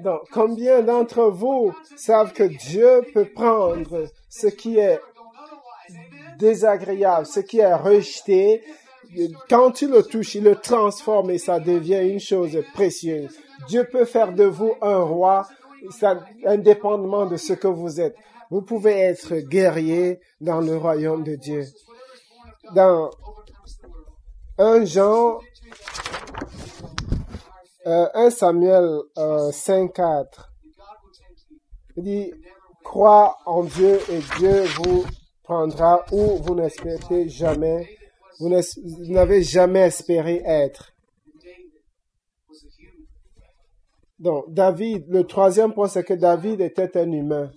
Donc, 0.00 0.22
combien 0.32 0.82
d'entre 0.82 1.26
vous 1.30 1.72
savent 1.96 2.32
que 2.32 2.42
Dieu 2.42 3.02
peut 3.14 3.30
prendre 3.32 4.08
ce 4.28 4.48
qui 4.48 4.78
est 4.78 5.00
désagréable, 6.36 7.26
ce 7.26 7.38
qui 7.38 7.58
est 7.58 7.74
rejeté, 7.74 8.64
quand 9.48 9.72
tu 9.72 9.88
le 9.88 10.02
touches, 10.02 10.34
il 10.36 10.44
le 10.44 10.56
transforme 10.56 11.30
et 11.30 11.38
ça 11.38 11.60
devient 11.60 12.08
une 12.08 12.20
chose 12.20 12.58
précieuse. 12.72 13.36
Dieu 13.68 13.84
peut 13.90 14.04
faire 14.04 14.32
de 14.32 14.44
vous 14.44 14.74
un 14.82 14.98
roi, 14.98 15.46
indépendamment 16.44 17.26
de 17.26 17.36
ce 17.36 17.52
que 17.52 17.68
vous 17.68 18.00
êtes. 18.00 18.16
Vous 18.50 18.62
pouvez 18.62 18.92
être 18.92 19.36
guerrier 19.36 20.20
dans 20.40 20.60
le 20.60 20.76
royaume 20.76 21.24
de 21.24 21.34
Dieu. 21.34 21.64
Dans 22.74 23.10
1 24.58 24.84
Jean, 24.84 25.38
1 27.84 28.10
euh, 28.14 28.30
Samuel 28.30 29.00
5, 29.16 29.20
euh, 29.20 29.50
5.4, 29.50 30.26
il 31.96 32.04
dit, 32.04 32.32
crois 32.82 33.36
en 33.46 33.64
Dieu 33.64 34.00
et 34.10 34.20
Dieu 34.38 34.64
vous 34.76 35.04
prendra 35.42 36.04
où 36.12 36.38
vous 36.42 36.54
n'espérez 36.54 37.28
jamais, 37.28 37.88
vous 38.40 39.12
n'avez 39.12 39.42
jamais 39.42 39.80
espéré 39.80 40.42
être. 40.44 40.92
Donc, 44.18 44.52
David, 44.52 45.06
le 45.08 45.26
troisième 45.26 45.72
point, 45.72 45.88
c'est 45.88 46.04
que 46.04 46.14
David 46.14 46.60
était 46.60 46.96
un 46.98 47.10
humain. 47.10 47.50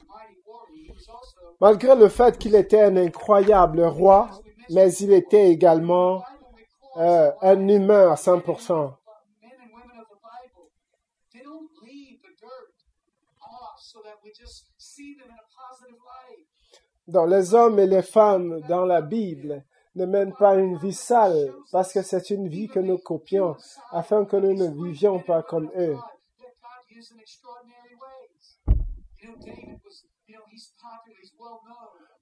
Malgré 1.62 1.96
le 1.96 2.10
fait 2.10 2.38
qu'il 2.38 2.56
était 2.56 2.82
un 2.82 2.98
incroyable 2.98 3.82
roi, 3.84 4.30
mais 4.70 4.94
il 4.96 5.14
était 5.14 5.50
également 5.50 6.24
euh, 6.98 7.32
un 7.42 7.68
humain 7.68 8.12
à 8.12 8.16
100%. 8.16 8.94
Dans 17.08 17.26
les 17.26 17.54
hommes 17.54 17.80
et 17.80 17.88
les 17.88 18.02
femmes 18.02 18.60
dans 18.68 18.86
la 18.86 19.02
Bible 19.02 19.64
ne 19.98 20.06
mènent 20.06 20.34
pas 20.34 20.56
une 20.56 20.78
vie 20.78 20.94
sale 20.94 21.54
parce 21.72 21.92
que 21.92 22.02
c'est 22.02 22.30
une 22.30 22.48
vie 22.48 22.68
que 22.68 22.80
nous 22.80 22.98
copions 22.98 23.56
afin 23.92 24.26
que 24.26 24.38
nous 24.38 24.54
ne 24.54 24.86
vivions 24.86 25.20
pas 25.20 25.44
comme 25.44 25.70
eux. 25.78 25.98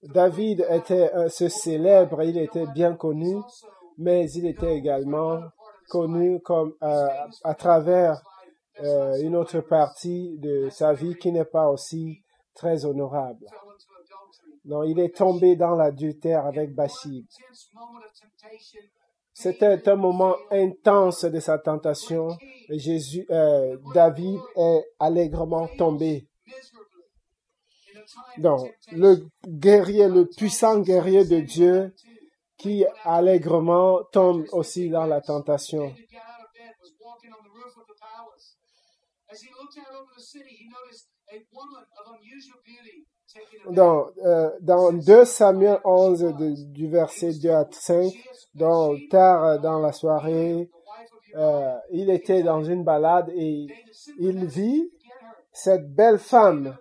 David 0.04 0.66
était 0.70 1.12
ce 1.30 1.50
célèbre, 1.50 2.24
il 2.24 2.38
était 2.38 2.68
bien 2.68 2.96
connu, 2.96 3.38
mais 3.98 4.30
il 4.32 4.46
était 4.48 4.76
également 4.76 5.42
connu 5.90 6.42
comme 6.42 6.74
euh, 6.84 7.08
à 7.44 7.54
travers 7.56 8.22
euh, 8.84 9.16
une 9.22 9.36
autre 9.36 9.62
partie 9.62 10.38
de 10.40 10.70
sa 10.70 10.94
vie 10.94 11.16
qui 11.16 11.32
n'est 11.32 11.46
pas 11.46 11.70
aussi 11.70 12.22
très 12.54 12.86
honorable. 12.86 13.46
Non, 14.66 14.84
il 14.84 15.00
est 15.00 15.16
tombé 15.16 15.56
dans 15.56 15.76
l'adultère 15.76 16.46
avec 16.46 16.74
Bathsheba. 16.74 17.28
C'était 19.34 19.90
un 19.90 19.96
moment 19.96 20.36
intense 20.50 21.26
de 21.26 21.40
sa 21.40 21.60
tentation. 21.60 22.30
Et 22.70 22.78
euh, 23.30 23.78
David 23.94 24.40
est 24.56 24.86
allègrement 25.00 25.68
tombé. 25.78 26.28
Donc, 28.38 28.74
le 28.92 29.28
guerrier, 29.48 30.08
le 30.08 30.26
puissant 30.26 30.80
guerrier 30.80 31.26
de 31.26 31.42
Dieu, 31.42 31.94
qui 32.58 32.86
allègrement 33.04 34.04
tombe 34.12 34.46
aussi 34.52 34.90
dans 34.90 35.06
la 35.06 35.22
tentation. 35.22 35.94
Dans, 43.72 44.08
euh, 44.24 44.52
dans 44.62 44.94
2 44.94 45.26
Samuel 45.26 45.80
11, 45.84 46.36
du 46.72 46.88
verset 46.90 47.34
2 47.34 47.50
à 47.50 47.68
5, 47.70 48.14
dans, 48.54 48.96
tard 49.10 49.60
dans 49.60 49.80
la 49.80 49.92
soirée, 49.92 50.70
euh, 51.36 51.76
il 51.92 52.10
était 52.10 52.44
dans 52.44 52.64
une 52.64 52.84
balade 52.84 53.30
et 53.36 53.68
il 54.20 54.46
vit 54.46 54.90
cette 55.52 55.94
belle 55.94 56.20
femme. 56.20 56.78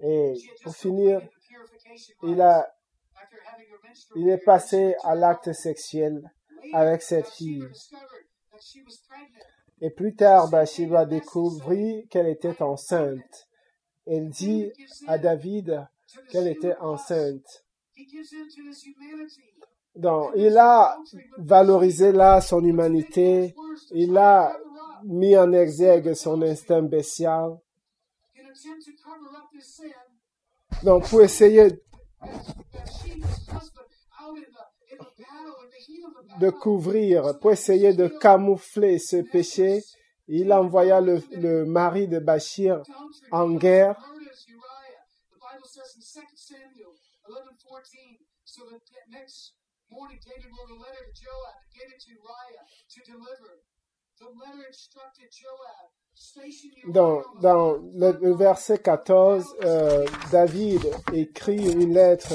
Et 0.00 0.34
pour 0.62 0.74
finir, 0.74 1.20
il 2.22 2.40
a, 2.40 2.72
il 4.16 4.28
est 4.28 4.44
passé 4.44 4.94
à 5.02 5.14
l'acte 5.14 5.52
sexuel 5.52 6.30
avec 6.72 7.02
cette 7.02 7.28
fille. 7.28 7.68
Et 9.80 9.90
plus 9.90 10.14
tard, 10.14 10.50
Bathsheba 10.50 11.04
découvrit 11.04 12.06
qu'elle 12.08 12.28
était 12.28 12.60
enceinte. 12.62 13.48
Elle 14.06 14.28
dit 14.30 14.72
à 15.06 15.18
David 15.18 15.86
qu'elle 16.30 16.48
était 16.48 16.76
enceinte. 16.78 17.64
Donc, 19.94 20.30
il 20.36 20.56
a 20.56 20.96
valorisé 21.38 22.12
là 22.12 22.40
son 22.40 22.64
humanité, 22.64 23.54
il 23.90 24.16
a 24.16 24.56
mis 25.04 25.36
en 25.36 25.52
exergue 25.52 26.14
son 26.14 26.40
instinct 26.42 26.82
bestial. 26.82 27.58
Donc, 30.84 31.08
pour 31.08 31.22
essayer 31.22 31.68
de 36.40 36.50
couvrir, 36.50 37.38
pour 37.40 37.52
essayer 37.52 37.94
de 37.94 38.08
camoufler 38.08 38.98
ce 38.98 39.16
péché, 39.16 39.82
il 40.28 40.52
envoya 40.52 41.00
le, 41.00 41.64
mari 41.64 42.06
de 42.06 42.18
Bachir 42.18 42.82
en 43.30 43.50
guerre. 43.54 43.96
Dans, 56.88 57.22
dans 57.40 57.76
le, 57.94 58.34
verset 58.34 58.78
14, 58.78 59.56
euh, 59.62 60.06
David 60.32 60.90
écrit 61.12 61.72
une 61.72 61.94
lettre 61.94 62.34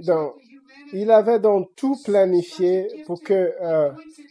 Donc, 0.00 0.34
il 0.92 1.10
avait 1.10 1.38
donc 1.38 1.70
tout 1.76 1.96
planifié 2.04 2.88
pour 3.06 3.22
que 3.22 3.52
euh, 3.60 3.90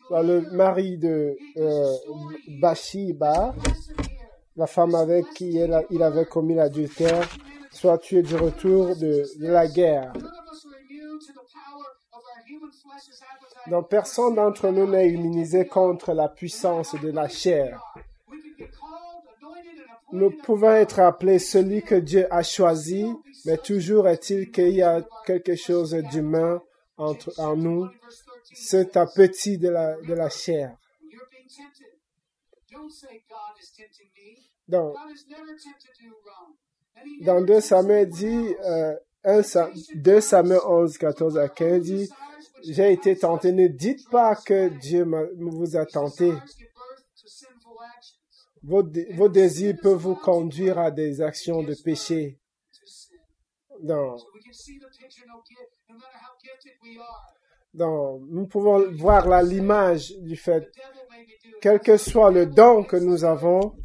le 0.09 0.41
mari 0.51 0.97
de 0.97 1.37
euh, 1.57 1.93
la 4.55 4.67
femme 4.67 4.95
avec 4.95 5.25
qui 5.33 5.59
il 5.89 6.03
avait 6.03 6.25
commis 6.25 6.55
l'adultère, 6.55 7.27
soit 7.71 7.97
tu 7.99 8.17
es 8.17 8.23
du 8.23 8.35
retour 8.35 8.95
de, 8.95 9.23
de 9.39 9.47
la 9.47 9.67
guerre. 9.67 10.13
Donc 13.69 13.89
personne 13.89 14.35
d'entre 14.35 14.69
nous 14.69 14.87
n'est 14.87 15.09
immunisé 15.09 15.67
contre 15.67 16.13
la 16.13 16.29
puissance 16.29 16.95
de 16.95 17.11
la 17.11 17.27
chair. 17.27 17.81
Nous 20.11 20.31
pouvons 20.31 20.71
être 20.71 20.99
appelés 20.99 21.39
celui 21.39 21.81
que 21.81 21.95
Dieu 21.95 22.27
a 22.31 22.41
choisi, 22.43 23.05
mais 23.45 23.57
toujours 23.57 24.07
est-il 24.07 24.51
qu'il 24.51 24.69
y 24.69 24.81
a 24.81 25.05
quelque 25.25 25.55
chose 25.55 25.93
d'humain 26.11 26.61
entre 26.97 27.31
en 27.39 27.55
nous, 27.55 27.87
c'est 28.53 28.97
un 28.97 29.05
petit 29.05 29.57
de 29.57 29.69
la, 29.69 29.95
de 30.01 30.13
la 30.13 30.29
chair. 30.29 30.75
Donc, 34.67 34.95
dans 37.21 37.41
2 37.41 37.61
Samuel 37.61 38.09
euh, 38.21 38.95
1, 39.23 39.41
2 39.95 40.21
Samuel 40.21 40.59
11, 40.65 40.97
14 40.97 41.37
à 41.37 41.49
15 41.49 41.81
dit, 41.83 42.09
j'ai 42.63 42.91
été 42.91 43.15
tenté. 43.17 43.51
Ne 43.51 43.67
dites 43.67 44.09
pas 44.09 44.35
que 44.35 44.69
Dieu 44.69 45.05
vous 45.37 45.77
a 45.77 45.85
tenté. 45.85 46.33
Vos, 48.63 48.83
vos, 49.13 49.29
désirs 49.29 49.75
peuvent 49.81 49.97
vous 49.97 50.15
conduire 50.15 50.79
à 50.79 50.91
des 50.91 51.21
actions 51.21 51.63
de 51.63 51.75
péché. 51.75 52.39
Donc, 53.81 54.19
donc 57.73 58.21
nous 58.29 58.47
pouvons 58.47 58.91
voir 58.93 59.27
là 59.27 59.43
l'image 59.43 60.11
du 60.19 60.35
fait, 60.35 60.71
quel 61.61 61.79
que 61.79 61.97
soit 61.97 62.31
le 62.31 62.47
don 62.47 62.83
que 62.83 62.97
nous 62.97 63.23
avons, 63.23 63.75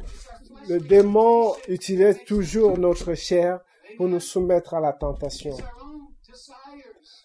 le 0.67 0.79
démon 0.79 1.53
utilise 1.67 2.23
toujours 2.25 2.77
notre 2.77 3.13
chair 3.13 3.59
pour 3.97 4.07
nous 4.07 4.19
soumettre 4.19 4.73
à 4.73 4.79
la 4.79 4.93
tentation. 4.93 5.55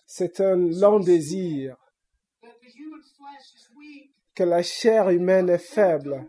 C'est 0.06 0.40
un 0.40 0.56
long 0.56 0.98
désir 1.00 1.76
que 4.34 4.44
la 4.44 4.62
chair 4.62 5.10
humaine 5.10 5.48
est 5.48 5.58
faible. 5.58 6.28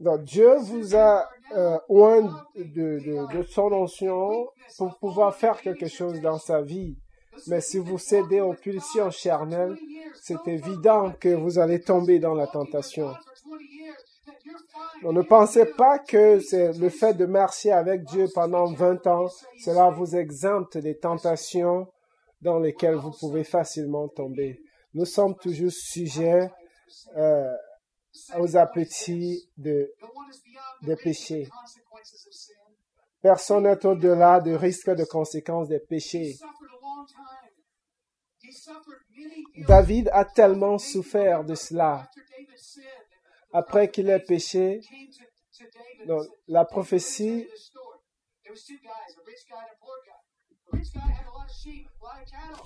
Donc 0.00 0.22
Dieu 0.24 0.54
vous 0.56 0.96
a 0.96 1.28
euh, 1.54 1.78
de, 2.56 3.26
de, 3.32 3.42
son 3.42 3.72
onction 3.72 4.48
pour 4.76 4.98
pouvoir 4.98 5.34
faire 5.34 5.60
quelque 5.60 5.88
chose 5.88 6.20
dans 6.20 6.38
sa 6.38 6.62
vie. 6.62 6.96
Mais 7.46 7.60
si 7.60 7.78
vous 7.78 7.98
cédez 7.98 8.40
aux 8.40 8.54
pulsions 8.54 9.10
charnelles, 9.10 9.76
c'est 10.20 10.46
évident 10.46 11.12
que 11.20 11.28
vous 11.28 11.58
allez 11.58 11.80
tomber 11.80 12.18
dans 12.18 12.34
la 12.34 12.46
tentation. 12.46 13.14
On 15.04 15.12
ne 15.12 15.22
pensez 15.22 15.64
pas 15.64 16.00
que 16.00 16.40
c'est 16.40 16.72
le 16.76 16.88
fait 16.88 17.14
de 17.14 17.24
marcher 17.24 17.70
avec 17.70 18.04
Dieu 18.04 18.26
pendant 18.34 18.72
20 18.72 19.06
ans, 19.06 19.28
cela 19.60 19.90
vous 19.90 20.16
exempte 20.16 20.76
des 20.76 20.98
tentations 20.98 21.86
dans 22.42 22.58
lesquelles 22.58 22.96
vous 22.96 23.12
pouvez 23.12 23.44
facilement 23.44 24.08
tomber. 24.08 24.60
Nous 24.94 25.04
sommes 25.04 25.36
toujours 25.36 25.70
sujets 25.70 26.50
euh, 27.16 27.54
aux 28.38 28.56
appétits 28.56 29.48
de, 29.56 29.92
des 30.82 30.96
péchés. 30.96 31.48
Personne 33.20 33.64
n'est 33.64 33.84
au-delà 33.84 34.40
du 34.40 34.54
risque 34.54 34.90
de 34.90 35.04
conséquences 35.04 35.68
des 35.68 35.80
péchés. 35.80 36.36
David 39.66 40.08
a 40.12 40.24
tellement 40.24 40.78
souffert 40.78 41.44
de 41.44 41.54
cela. 41.54 42.08
Après 43.52 43.90
qu'il 43.90 44.08
ait 44.08 44.20
péché, 44.20 44.80
donc, 46.06 46.26
la 46.46 46.64
prophétie 46.64 47.48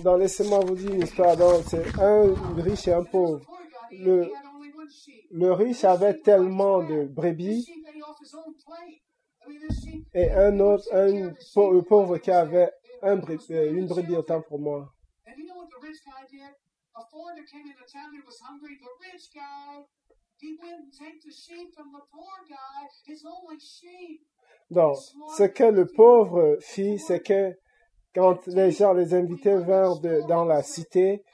donc, 0.01 0.21
laissez-moi 0.21 0.61
vous 0.61 0.75
dire 0.75 0.93
une 0.93 1.03
histoire. 1.03 1.37
c'est 1.67 1.99
un 2.01 2.35
riche 2.57 2.89
et 2.89 2.93
un 2.93 3.05
pauvre. 3.05 3.41
Le, 3.93 4.33
le 5.31 5.53
riche 5.53 5.85
avait 5.85 6.19
tellement 6.19 6.83
de 6.83 7.05
brebis 7.05 7.67
et 10.15 10.31
un 10.31 10.59
autre, 10.61 10.85
un 10.93 11.83
pauvre 11.83 12.19
qui 12.19 12.31
avait 12.31 12.71
un 13.03 13.19
euh, 13.19 13.73
une 13.73 13.87
brebis 13.87 14.17
autant 14.17 14.41
pour 14.43 14.61
moi. 14.61 14.93
Donc, 24.71 24.97
ce 25.37 25.43
que 25.45 25.65
le 25.65 25.87
pauvre 25.87 26.59
fit, 26.61 26.99
c'est 26.99 27.21
que 27.21 27.57
quand 28.15 28.47
les 28.47 28.71
gens, 28.71 28.93
les 28.93 29.15
invités 29.15 29.57
vinrent 29.57 30.01
dans 30.29 30.45
la 30.45 30.63
cité, 30.63 31.25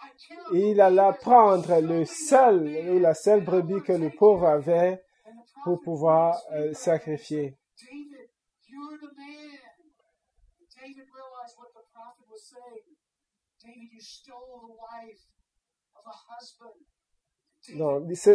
il 0.53 0.81
alla 0.81 1.13
prendre 1.13 1.81
le 1.81 2.05
seul 2.05 2.91
ou 2.91 2.99
la 2.99 3.15
seule 3.15 3.45
brebis 3.45 3.83
que 3.83 3.93
le 3.93 4.11
pauvre 4.11 4.47
avait 4.47 5.03
pour 5.65 5.81
pouvoir 5.81 6.41
euh, 6.53 6.73
sacrifier. 6.73 7.57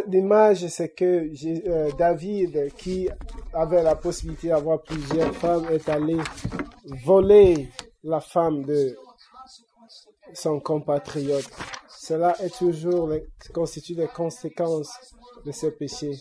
l'image, 0.06 0.66
c'est 0.68 0.90
que 0.90 1.28
euh, 1.68 1.90
David, 1.98 2.72
qui 2.74 3.08
avait 3.52 3.82
la 3.82 3.96
possibilité 3.96 4.48
d'avoir 4.48 4.82
plusieurs 4.82 5.34
femmes, 5.34 5.66
est 5.70 5.88
allé 5.88 6.18
voler 7.04 7.68
la 8.04 8.20
femme 8.20 8.64
de 8.64 8.96
son 10.34 10.60
compatriote. 10.60 11.50
Cela 11.88 12.40
est 12.40 12.56
toujours 12.56 13.10
constitue 13.52 13.94
les 13.94 14.08
conséquences 14.08 14.92
de 15.44 15.52
ce 15.52 15.66
péché. 15.66 16.12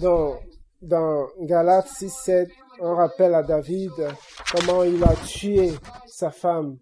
Donc, 0.00 0.40
dans 0.80 1.28
Galates 1.40 1.88
6, 1.88 2.10
7, 2.10 2.48
on 2.80 2.94
rappelle 2.94 3.34
à 3.34 3.42
David 3.42 3.92
comment 4.52 4.84
il 4.84 5.02
a 5.02 5.14
tué 5.16 5.72
sa 6.06 6.30
femme 6.30 6.78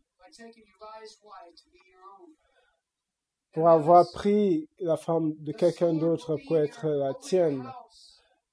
pour 3.53 3.69
avoir 3.69 4.11
pris 4.13 4.69
la 4.79 4.97
femme 4.97 5.35
de 5.39 5.53
quelqu'un 5.53 5.93
d'autre 5.93 6.37
pour 6.47 6.59
être 6.59 6.87
la 6.89 7.15
tienne. 7.15 7.63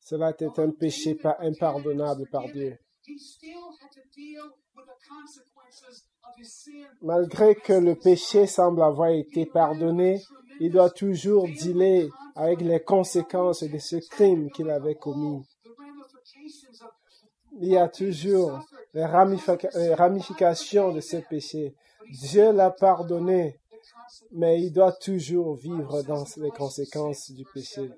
Cela 0.09 0.31
était 0.31 0.59
un 0.59 0.71
péché 0.71 1.15
impardonnable 1.39 2.27
par 2.31 2.47
Dieu. 2.51 2.79
Malgré 7.03 7.53
que 7.53 7.73
le 7.73 7.93
péché 7.93 8.47
semble 8.47 8.81
avoir 8.81 9.11
été 9.11 9.45
pardonné, 9.45 10.19
il 10.59 10.71
doit 10.71 10.89
toujours 10.89 11.47
dealer 11.47 12.09
avec 12.35 12.61
les 12.61 12.79
conséquences 12.79 13.61
de 13.61 13.77
ce 13.77 13.97
crime 13.97 14.49
qu'il 14.49 14.71
avait 14.71 14.95
commis. 14.95 15.45
Il 17.61 17.67
y 17.69 17.77
a 17.77 17.87
toujours 17.87 18.65
les 18.95 19.05
ramifications 19.05 20.91
de 20.91 21.01
ce 21.01 21.17
péché. 21.17 21.75
Dieu 22.09 22.51
l'a 22.51 22.71
pardonné, 22.71 23.59
mais 24.31 24.59
il 24.59 24.71
doit 24.71 24.93
toujours 24.93 25.55
vivre 25.55 26.01
dans 26.01 26.25
les 26.37 26.49
conséquences 26.49 27.29
du 27.29 27.45
péché. 27.53 27.91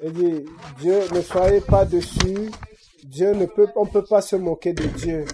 Il 0.00 0.12
dit, 0.12 0.44
Dieu, 0.78 1.00
ne 1.12 1.20
soyez 1.22 1.60
pas 1.60 1.84
dessus. 1.84 2.50
Dieu 3.04 3.32
ne 3.32 3.46
peut, 3.46 3.68
on 3.74 3.84
ne 3.84 3.90
peut 3.90 4.04
pas 4.04 4.22
se 4.22 4.36
moquer 4.36 4.72
de 4.72 4.84
Dieu. 4.84 5.24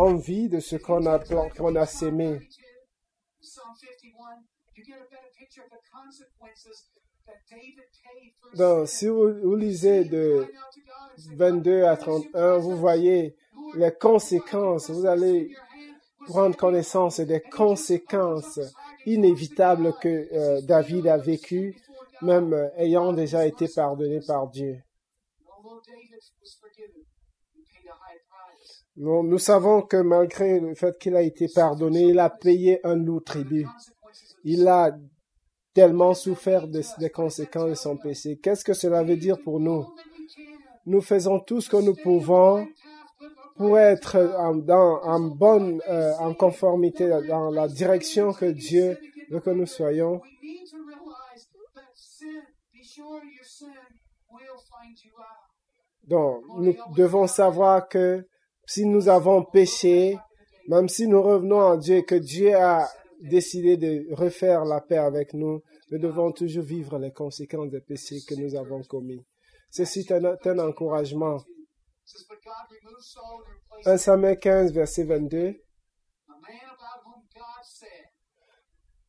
On 0.00 0.14
vit 0.14 0.48
de 0.48 0.60
ce 0.60 0.76
qu'on 0.76 1.06
a, 1.06 1.18
qu'on 1.18 1.86
sémé. 1.86 2.40
Donc, 8.54 8.88
si 8.88 9.06
vous, 9.08 9.56
lisez 9.56 10.04
de 10.04 10.46
22 11.36 11.84
à 11.84 11.96
31, 11.96 12.58
vous 12.58 12.76
voyez 12.76 13.36
les 13.74 13.92
conséquences. 13.92 14.90
Vous 14.90 15.06
allez 15.06 15.54
prendre 16.26 16.56
connaissance 16.56 17.20
des 17.20 17.40
conséquences 17.40 18.60
inévitables 19.06 19.94
que 20.00 20.28
euh, 20.32 20.60
David 20.62 21.06
a 21.06 21.16
vécues, 21.16 21.76
même 22.22 22.52
euh, 22.52 22.68
ayant 22.76 23.12
déjà 23.12 23.46
été 23.46 23.68
pardonné 23.68 24.20
par 24.26 24.48
Dieu. 24.48 24.78
Nous, 28.96 29.22
nous 29.22 29.38
savons 29.38 29.82
que 29.82 29.98
malgré 29.98 30.58
le 30.58 30.74
fait 30.74 30.98
qu'il 30.98 31.16
a 31.16 31.22
été 31.22 31.48
pardonné, 31.54 32.02
il 32.02 32.18
a 32.18 32.30
payé 32.30 32.80
un 32.84 32.96
lourd 32.96 33.22
tribut. 33.24 33.66
Il 34.44 34.66
a 34.68 34.96
tellement 35.74 36.14
souffert 36.14 36.66
des 36.66 37.10
conséquences 37.10 37.70
de 37.70 37.74
son 37.74 37.96
péché. 37.98 38.38
Qu'est-ce 38.42 38.64
que 38.64 38.72
cela 38.72 39.02
veut 39.02 39.16
dire 39.16 39.38
pour 39.42 39.60
nous? 39.60 39.86
Nous 40.86 41.02
faisons 41.02 41.40
tout 41.40 41.60
ce 41.60 41.68
que 41.68 41.76
nous 41.76 41.94
pouvons 41.94 42.66
pour 43.56 43.78
être 43.78 44.16
en, 44.38 44.54
dans, 44.54 45.02
en 45.02 45.20
bonne, 45.20 45.80
euh, 45.88 46.12
en 46.18 46.34
conformité 46.34 47.08
dans 47.28 47.50
la 47.50 47.68
direction 47.68 48.32
que 48.32 48.46
Dieu 48.46 48.98
veut 49.30 49.40
que 49.40 49.50
nous 49.50 49.66
soyons, 49.66 50.20
donc 56.04 56.42
nous 56.58 56.74
devons 56.96 57.26
savoir 57.26 57.88
que 57.88 58.26
si 58.66 58.84
nous 58.84 59.08
avons 59.08 59.44
péché, 59.44 60.18
même 60.68 60.88
si 60.88 61.06
nous 61.06 61.22
revenons 61.22 61.60
à 61.60 61.76
Dieu, 61.76 62.02
que 62.02 62.16
Dieu 62.16 62.54
a 62.56 62.88
décidé 63.20 63.76
de 63.76 64.14
refaire 64.14 64.64
la 64.64 64.80
paix 64.80 64.98
avec 64.98 65.32
nous, 65.34 65.62
nous 65.90 65.98
devons 65.98 66.32
toujours 66.32 66.64
vivre 66.64 66.98
les 66.98 67.12
conséquences 67.12 67.70
des 67.70 67.80
péchés 67.80 68.18
que 68.28 68.34
nous 68.34 68.54
avons 68.54 68.82
commis. 68.82 69.24
Ceci 69.70 70.00
est 70.00 70.12
un, 70.12 70.36
un 70.44 70.58
encouragement. 70.58 71.38
1 73.84 73.98
Samuel 73.98 74.36
15, 74.36 74.72
verset 74.72 75.04
22. 75.04 75.36
a 75.36 75.42
man 75.42 76.60
about 76.70 77.02
whom 77.04 77.22
God 77.34 77.64
said, 77.64 77.88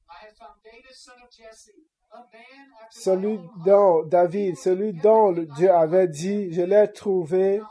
I 0.10 0.26
have 0.26 0.36
found 0.36 0.58
David, 0.64 0.96
son 0.96 1.14
of 1.24 1.30
Jesse, 1.30 1.86
a 2.12 2.18
man 2.18 2.74
after 2.82 2.98
my 2.98 3.16
Celui 3.16 3.40
dont 3.64 4.04
David, 4.10 4.58
celui 4.58 4.94
dont 4.94 5.30
le 5.30 5.46
Dieu 5.46 5.72
avait 5.72 6.08
dit, 6.08 6.52
je 6.52 6.64
l'ai 6.64 6.92
trouvé, 6.92 7.62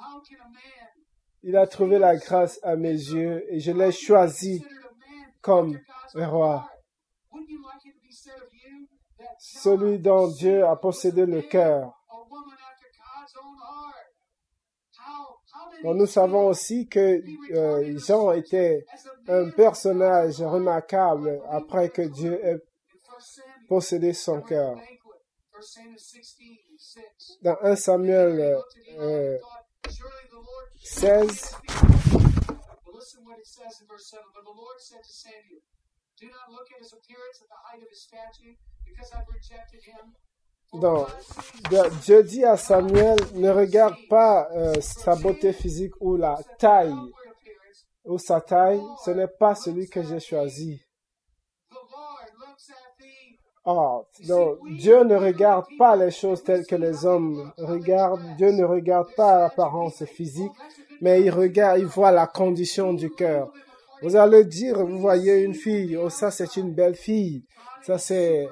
il 1.42 1.56
a 1.56 1.66
trouvé 1.66 1.98
la 1.98 2.14
grâce 2.14 2.60
à 2.62 2.76
mes 2.76 2.92
yeux 2.92 3.44
et 3.52 3.58
je 3.58 3.72
l'ai 3.72 3.90
choisi 3.90 4.64
comme 5.40 5.76
roi. 6.14 6.70
Celui 9.38 9.98
dont 9.98 10.28
Dieu 10.28 10.64
a 10.64 10.76
possédé 10.76 11.26
le 11.26 11.42
cœur. 11.42 11.95
Nous 15.94 16.06
savons 16.06 16.48
aussi 16.48 16.88
que 16.88 17.22
euh, 17.52 17.98
Jean 17.98 18.32
était 18.32 18.84
un 19.28 19.50
personnage 19.50 20.40
remarquable 20.40 21.40
après 21.50 21.90
que 21.90 22.02
Dieu 22.02 22.44
ait 22.44 22.52
in 22.52 22.56
1 22.56 22.60
Samuel? 23.20 23.66
possédé 23.68 24.12
son 24.12 24.40
cœur. 24.40 24.74
banquet, 24.74 24.98
1 25.54 25.62
Samuel 25.62 25.98
16, 25.98 26.36
6. 26.76 27.38
Dans 27.42 27.56
1 27.62 27.76
Samuel 27.76 28.40
euh, 28.40 28.56
looked 28.56 28.76
at 28.76 28.92
Eli 28.92 28.98
euh, 28.98 29.34
and 29.34 29.40
thought, 29.40 29.92
Surely 29.92 30.26
the 30.30 30.42
Lord 30.42 30.66
16, 30.82 31.54
But 32.84 32.94
listen 32.94 33.24
what 33.24 33.38
it 33.38 33.46
says 33.46 33.80
in 33.80 33.86
verse 33.86 34.10
7. 34.10 34.24
But 34.34 34.44
the 34.44 34.56
Lord 34.56 34.78
said 34.78 35.02
to 35.02 35.12
Samuel, 35.12 35.62
Do 36.18 36.26
not 36.26 36.50
look 36.50 36.66
at 36.74 36.82
his 36.82 36.92
appearance, 36.92 37.38
at 37.42 37.48
the 37.48 37.60
height 37.62 37.82
of 37.82 37.88
his 37.90 38.02
stature, 38.02 38.56
because 38.84 39.12
I've 39.14 39.28
rejected 39.30 39.84
him. 39.84 40.16
Donc, 40.72 41.06
Dieu 42.02 42.22
dit 42.22 42.44
à 42.44 42.56
Samuel, 42.56 43.18
ne 43.34 43.50
regarde 43.50 43.96
pas 44.08 44.48
euh, 44.52 44.74
sa 44.80 45.16
beauté 45.16 45.52
physique 45.52 45.92
ou 46.00 46.18
taille 46.58 46.94
ou 48.04 48.18
sa 48.18 48.40
taille, 48.40 48.82
ce 49.04 49.10
n'est 49.10 49.28
pas 49.28 49.54
celui 49.54 49.88
que 49.88 50.02
j'ai 50.02 50.20
choisi. 50.20 50.80
Thee. 52.98 53.38
Or, 53.64 54.06
donc, 54.28 54.58
Dieu 54.78 55.02
ne 55.02 55.16
regarde 55.16 55.66
pas 55.76 55.96
les 55.96 56.12
choses 56.12 56.42
telles 56.44 56.66
que 56.66 56.76
les 56.76 57.04
hommes 57.04 57.52
regardent. 57.58 58.36
Dieu 58.36 58.52
ne 58.52 58.64
regarde 58.64 59.08
pas 59.16 59.40
l'apparence 59.40 60.04
physique, 60.04 60.52
mais 61.00 61.20
il 61.22 61.30
regarde, 61.30 61.80
il 61.80 61.86
voit 61.86 62.12
la 62.12 62.26
condition 62.26 62.92
du 62.92 63.10
cœur. 63.10 63.50
Vous 64.02 64.14
allez 64.14 64.44
dire, 64.44 64.84
vous 64.84 64.98
voyez 64.98 65.42
une 65.42 65.54
fille, 65.54 65.96
oh 65.96 66.10
ça 66.10 66.30
c'est 66.30 66.56
une 66.56 66.74
belle 66.74 66.94
fille. 66.94 67.44
Ça 67.82 67.98
c'est. 67.98 68.46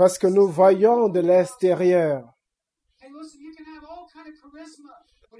Parce 0.00 0.16
que 0.16 0.28
nous 0.28 0.46
voyons 0.46 1.10
de 1.10 1.20
l'extérieur. 1.20 2.24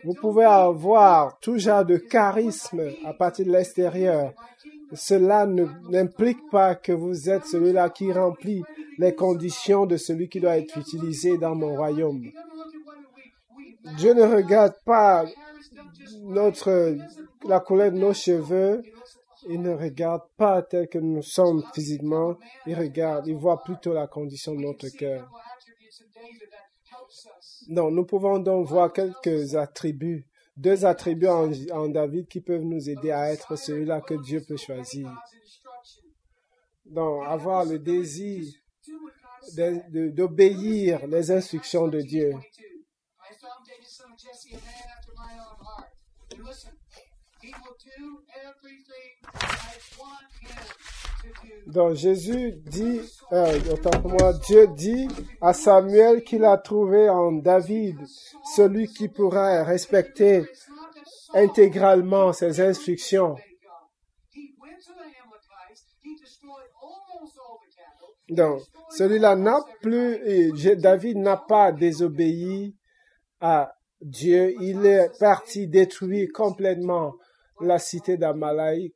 Vous 0.05 0.13
pouvez 0.13 0.45
avoir 0.45 1.41
tout 1.41 1.57
genre 1.57 1.83
de 1.83 1.97
charisme 1.97 2.83
à 3.07 3.15
partir 3.15 3.47
de 3.47 3.53
l'extérieur. 3.53 4.35
Cela 4.93 5.47
n'implique 5.47 6.51
pas 6.51 6.75
que 6.75 6.93
vous 6.93 7.31
êtes 7.31 7.47
celui-là 7.47 7.89
qui 7.89 8.13
remplit 8.13 8.63
les 8.99 9.15
conditions 9.15 9.87
de 9.87 9.97
celui 9.97 10.29
qui 10.29 10.41
doit 10.41 10.59
être 10.59 10.77
utilisé 10.77 11.39
dans 11.39 11.55
mon 11.55 11.75
royaume. 11.77 12.27
Dieu 13.97 14.13
ne 14.13 14.25
regarde 14.25 14.75
pas 14.85 15.25
notre, 16.25 16.99
la 17.49 17.61
couleur 17.61 17.93
de 17.93 17.97
nos 17.97 18.13
cheveux. 18.13 18.83
Il 19.49 19.63
ne 19.63 19.75
regarde 19.75 20.23
pas 20.37 20.63
tel 20.63 20.89
que 20.89 20.99
nous 20.99 21.23
sommes 21.23 21.65
physiquement. 21.75 22.37
Il 22.67 22.75
regarde, 22.75 23.27
il 23.27 23.37
voit 23.37 23.63
plutôt 23.63 23.93
la 23.93 24.07
condition 24.07 24.55
de 24.55 24.61
notre 24.61 24.89
cœur. 24.89 25.31
Donc, 27.69 27.93
nous 27.93 28.05
pouvons 28.05 28.39
donc 28.39 28.67
voir 28.67 28.93
quelques 28.93 29.55
attributs, 29.55 30.27
deux 30.57 30.85
attributs 30.85 31.29
en, 31.29 31.89
David 31.89 32.29
qui 32.29 32.41
peuvent 32.41 32.65
nous 32.65 32.89
aider 32.89 33.11
à 33.11 33.33
être 33.33 33.57
celui-là 33.57 34.01
que 34.01 34.15
Dieu 34.15 34.43
peut 34.47 34.57
choisir. 34.57 35.11
Donc, 36.85 37.25
avoir 37.27 37.65
le 37.65 37.79
désir 37.79 38.45
d'obéir 39.91 41.07
les 41.07 41.31
instructions 41.31 41.89
de 41.89 42.01
Dieu. 42.01 42.31
22. 42.31 42.81
I 43.31 43.35
found 43.39 43.65
David, 43.65 43.87
son 43.87 44.13
of 44.13 44.19
Jesse, 44.19 44.51
a 44.51 44.59
man 44.59 44.91
after 44.99 45.13
my 45.15 45.39
own 45.39 45.57
heart. 45.63 45.89
And 46.35 46.45
listen, 46.45 46.73
he 47.41 47.55
will 47.63 47.77
do 47.79 48.27
everything 48.35 48.51
I 48.51 48.59
want 48.59 48.67
him 48.67 48.85
to 48.85 48.93
do. 48.93 49.10
Donc 51.67 51.95
Jésus 51.95 52.53
dit, 52.67 53.01
euh, 53.33 53.59
autant 53.73 54.03
Dieu 54.47 54.67
dit 54.75 55.07
à 55.41 55.53
Samuel 55.53 56.25
qu'il 56.25 56.45
a 56.45 56.57
trouvé 56.59 57.09
en 57.09 57.33
David 57.33 57.97
celui 58.57 58.89
qui 58.89 59.09
pourra 59.09 59.63
respecter 59.63 60.45
intégralement 61.33 62.33
ses 62.33 62.61
instructions. 62.61 63.37
Donc 68.29 68.63
celui-là 68.91 69.37
n'a 69.37 69.61
plus, 69.83 70.53
David 70.77 71.19
n'a 71.19 71.37
pas 71.37 71.73
désobéi 71.73 72.77
à 73.41 73.75
Dieu. 74.01 74.55
Il 74.61 74.87
est 74.87 75.11
parti 75.19 75.67
détruire 75.67 76.29
complètement 76.33 77.15
la 77.61 77.79
cité 77.79 78.17
d'Amalaïk. 78.17 78.95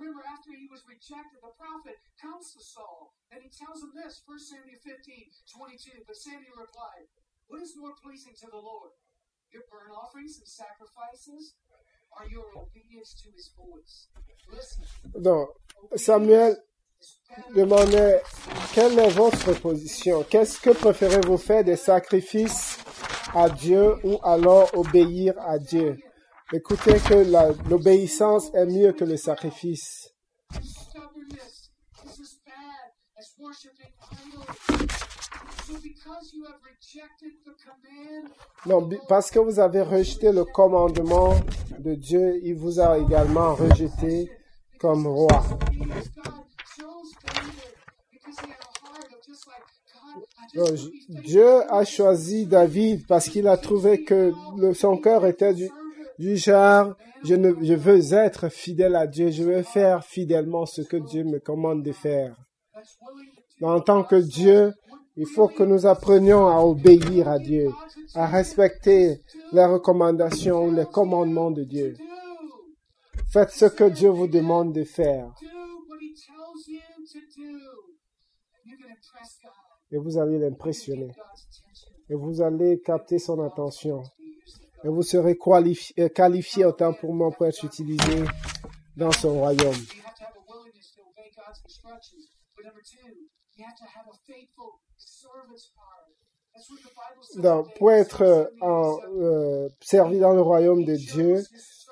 Remember, 0.00 0.24
after 0.32 0.56
he 0.56 0.64
was 0.72 0.80
rejected, 0.88 1.44
the 1.44 1.52
prophet 1.60 2.00
comes 2.16 2.56
to 2.56 2.60
Saul 2.64 3.12
and 3.28 3.44
he 3.44 3.52
tells 3.52 3.84
him 3.84 3.92
this 3.92 4.24
1 4.24 4.32
Samuel 4.40 4.80
15, 4.80 4.96
22. 5.44 6.08
But 6.08 6.16
Samuel 6.16 6.56
replied, 6.56 7.04
What 7.52 7.60
is 7.60 7.76
more 7.76 7.92
pleasing 8.00 8.32
to 8.40 8.48
the 8.48 8.56
Lord? 8.56 8.96
Your 9.52 9.68
burnt 9.68 9.92
offerings 9.92 10.40
and 10.40 10.48
sacrifices? 10.48 11.52
Or 12.16 12.24
your 12.32 12.48
obedience 12.56 13.12
to 13.20 13.28
his 13.36 13.52
voice? 13.52 14.08
Listen, 14.48 14.88
Donc 15.20 15.50
Samuel 15.96 16.56
demandait, 17.54 18.22
quelle 18.72 18.98
est 18.98 19.10
votre 19.12 19.52
position 19.60 20.24
Qu'est-ce 20.24 20.58
que 20.60 20.70
préférez-vous 20.70 21.36
faire 21.36 21.62
des 21.62 21.76
sacrifices 21.76 22.78
à 23.34 23.50
Dieu 23.50 23.94
ou 24.02 24.18
alors 24.24 24.70
obéir 24.74 25.34
à 25.38 25.58
Dieu 25.58 25.98
Écoutez 26.52 26.94
que 26.94 27.68
l'obéissance 27.68 28.52
est 28.54 28.66
mieux 28.66 28.92
que 28.92 29.04
le 29.04 29.16
sacrifice. 29.16 30.12
Non, 38.66 38.88
parce 39.08 39.30
que 39.30 39.38
vous 39.38 39.60
avez 39.60 39.82
rejeté 39.82 40.32
le 40.32 40.44
commandement 40.44 41.36
de 41.78 41.94
Dieu, 41.94 42.40
il 42.42 42.56
vous 42.56 42.80
a 42.80 42.98
également 42.98 43.54
rejeté 43.54 44.28
comme 44.80 45.06
roi. 45.06 45.44
Dieu 51.08 51.72
a 51.72 51.84
choisi 51.84 52.46
David 52.46 53.06
parce 53.06 53.28
qu'il 53.28 53.46
a 53.46 53.56
trouvé 53.56 54.02
que 54.02 54.32
son 54.74 54.96
cœur 54.96 55.24
était 55.26 55.54
du, 55.54 55.70
du 56.20 56.36
genre, 56.36 56.94
je, 57.24 57.34
ne, 57.34 57.54
je 57.64 57.72
veux 57.72 58.12
être 58.12 58.50
fidèle 58.50 58.94
à 58.94 59.06
Dieu, 59.06 59.30
je 59.30 59.42
veux 59.42 59.62
faire 59.62 60.04
fidèlement 60.04 60.66
ce 60.66 60.82
que 60.82 60.98
Dieu 60.98 61.24
me 61.24 61.38
commande 61.38 61.82
de 61.82 61.92
faire. 61.92 62.36
En 63.62 63.80
tant 63.80 64.04
que 64.04 64.16
Dieu, 64.16 64.74
il 65.16 65.26
faut 65.26 65.48
que 65.48 65.62
nous 65.62 65.86
apprenions 65.86 66.46
à 66.46 66.60
obéir 66.60 67.26
à 67.26 67.38
Dieu, 67.38 67.70
à 68.14 68.26
respecter 68.26 69.22
les 69.52 69.64
recommandations 69.64 70.66
ou 70.66 70.74
les 70.74 70.84
commandements 70.84 71.50
de 71.50 71.64
Dieu. 71.64 71.94
Faites 73.32 73.52
ce 73.52 73.64
que 73.64 73.84
Dieu 73.84 74.10
vous 74.10 74.28
demande 74.28 74.74
de 74.74 74.84
faire 74.84 75.32
et 79.90 79.96
vous 79.96 80.18
allez 80.18 80.38
l'impressionner 80.38 81.12
et 82.10 82.14
vous 82.14 82.42
allez 82.42 82.78
capter 82.84 83.18
son 83.18 83.40
attention 83.40 84.02
Be 84.02 84.36
used 84.44 84.60
of 84.60 84.66
God. 84.66 84.69
Et 84.84 84.88
vous 84.88 85.02
serez 85.02 85.36
qualifié, 85.36 86.10
qualifié 86.10 86.64
autant 86.64 86.92
pour 86.92 87.14
moi 87.14 87.30
pour 87.30 87.46
être 87.46 87.64
utilisé 87.64 88.24
dans 88.96 89.12
son 89.12 89.38
royaume. 89.40 89.74
Donc, 97.36 97.74
pour 97.76 97.92
être 97.92 98.22
euh, 98.22 98.44
en, 98.60 98.98
euh, 99.16 99.68
servi 99.80 100.18
dans 100.18 100.32
le 100.32 100.40
royaume 100.40 100.84
de 100.84 100.96
Dieu, 100.96 101.42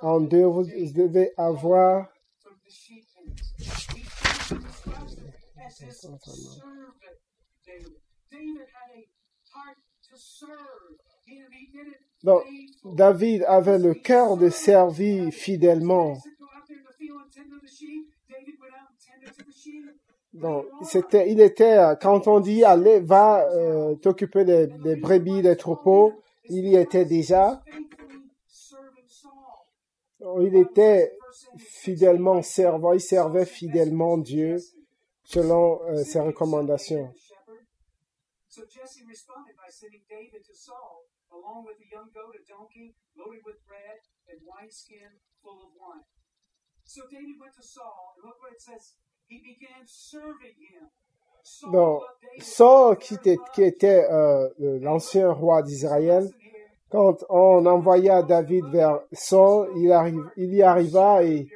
en 0.03 0.21
deux, 0.21 0.45
vous 0.45 0.65
devez 0.65 1.33
avoir 1.37 2.09
Donc. 12.23 12.43
David 12.85 13.45
avait 13.47 13.79
le 13.79 13.95
cœur 13.95 14.37
de 14.37 14.49
servir 14.49 15.33
fidèlement. 15.33 16.17
Donc, 20.33 20.67
c'était, 20.83 21.31
il 21.33 21.41
était, 21.41 21.79
quand 22.01 22.29
on 22.29 22.39
dit 22.39 22.63
allez, 22.63 23.01
va 23.01 23.49
euh, 23.51 23.97
t'occuper 23.97 24.45
des, 24.45 24.97
brebis, 24.97 25.43
des 25.43 25.57
troupeaux, 25.57 26.13
il 26.49 26.69
y 26.69 26.77
était 26.77 27.05
déjà. 27.05 27.63
Il 30.41 30.57
était 30.57 31.13
fidèlement 31.59 32.43
servant, 32.43 32.93
il 32.93 33.01
servait 33.01 33.47
fidèlement 33.47 34.17
Dieu 34.19 34.59
selon 35.25 35.83
euh, 35.83 36.05
ses 36.05 36.21
recommandations. 36.21 37.13
Along 41.39 41.65
with 41.65 41.79
a 41.79 41.89
young 41.89 42.11
goat, 42.11 42.35
a 42.35 42.43
donkey 42.43 42.95
loaded 43.15 43.43
with 43.47 43.63
bread, 43.67 44.03
and 44.27 44.43
wineskin 44.43 45.23
full 45.43 45.63
of 45.63 45.71
wine. 45.79 46.05
So 46.85 47.03
David 47.11 47.39
went 47.39 47.55
to 47.55 47.63
Saul, 47.63 48.19
and 48.19 48.27
look 48.27 48.43
what 48.43 48.53
it 48.53 48.63
says. 48.63 48.95
He 49.27 49.39
began 49.39 49.87
serving 49.87 50.57
him. 50.59 50.91
Saul 51.43 51.73
Donc, 51.73 52.03
Saul, 52.41 52.97
qui 52.99 53.15
était, 53.15 53.37
qui 53.55 53.63
était 53.63 54.05
euh, 54.11 54.49
l'ancien 54.81 55.31
roi 55.31 55.63
d'Israël, 55.63 56.29
quand 56.91 57.25
on 57.29 57.65
envoya 57.67 58.23
David 58.23 58.67
vers 58.67 59.01
Saul, 59.13 59.71
il, 59.77 59.93
arrive, 59.93 60.31
il 60.37 60.55
y 60.55 60.63
arriva 60.63 61.23
et 61.23 61.47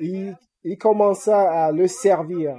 il, 0.00 0.36
il 0.64 0.78
commença 0.78 1.66
à 1.66 1.72
le 1.72 1.86
servir. 1.86 2.56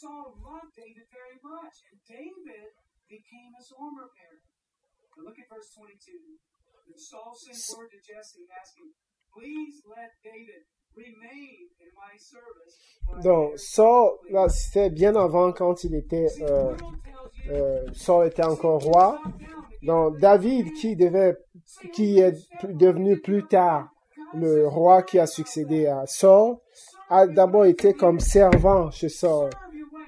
Saul 0.00 0.34
loved 0.42 0.74
David 0.74 1.06
very 1.14 1.38
much, 1.38 1.86
and 1.86 1.98
David 2.10 2.74
became 3.06 3.54
his 3.54 3.70
armor 3.78 4.10
bearer. 4.10 4.42
Now 5.14 5.30
look 5.30 5.38
at 5.38 5.46
verse 5.46 5.70
22. 5.70 6.34
And 6.90 6.98
Saul 6.98 7.30
sent 7.38 7.62
word 7.78 7.90
to 7.94 8.00
Jesse, 8.02 8.42
asking, 8.60 8.90
"Please 9.30 9.86
let 9.86 10.10
David 10.24 10.66
remain 10.96 11.70
in 11.78 11.90
my 11.94 12.18
service." 12.18 12.74
while 13.06 13.20
I 13.20 13.22
Donc, 13.22 13.58
Saul, 13.58 14.18
là, 14.30 14.48
c'était 14.48 14.90
bien 14.90 15.14
avant 15.14 15.52
quand 15.52 15.84
il 15.84 15.94
était, 15.94 16.28
euh, 16.42 16.74
euh, 17.50 17.86
Saul 17.92 18.26
était 18.26 18.44
encore 18.44 18.82
roi. 18.82 19.20
"Knock 19.22 19.38
down 19.38 19.64
the 19.80 19.86
Donc, 19.86 20.18
David, 20.18 20.72
qui 20.72 20.96
devait, 20.96 21.36
qui 21.92 22.18
est 22.18 22.36
devenu 22.64 23.20
plus 23.20 23.46
tard 23.46 23.90
le 24.34 24.66
roi 24.66 25.04
qui 25.04 25.20
a 25.20 25.26
succédé 25.26 25.86
à 25.86 26.04
Saul, 26.06 26.56
a 27.08 27.28
d'abord 27.28 27.66
été 27.66 27.94
comme 27.94 28.18
servant 28.18 28.90
chez 28.90 29.08
Saul. 29.08 29.50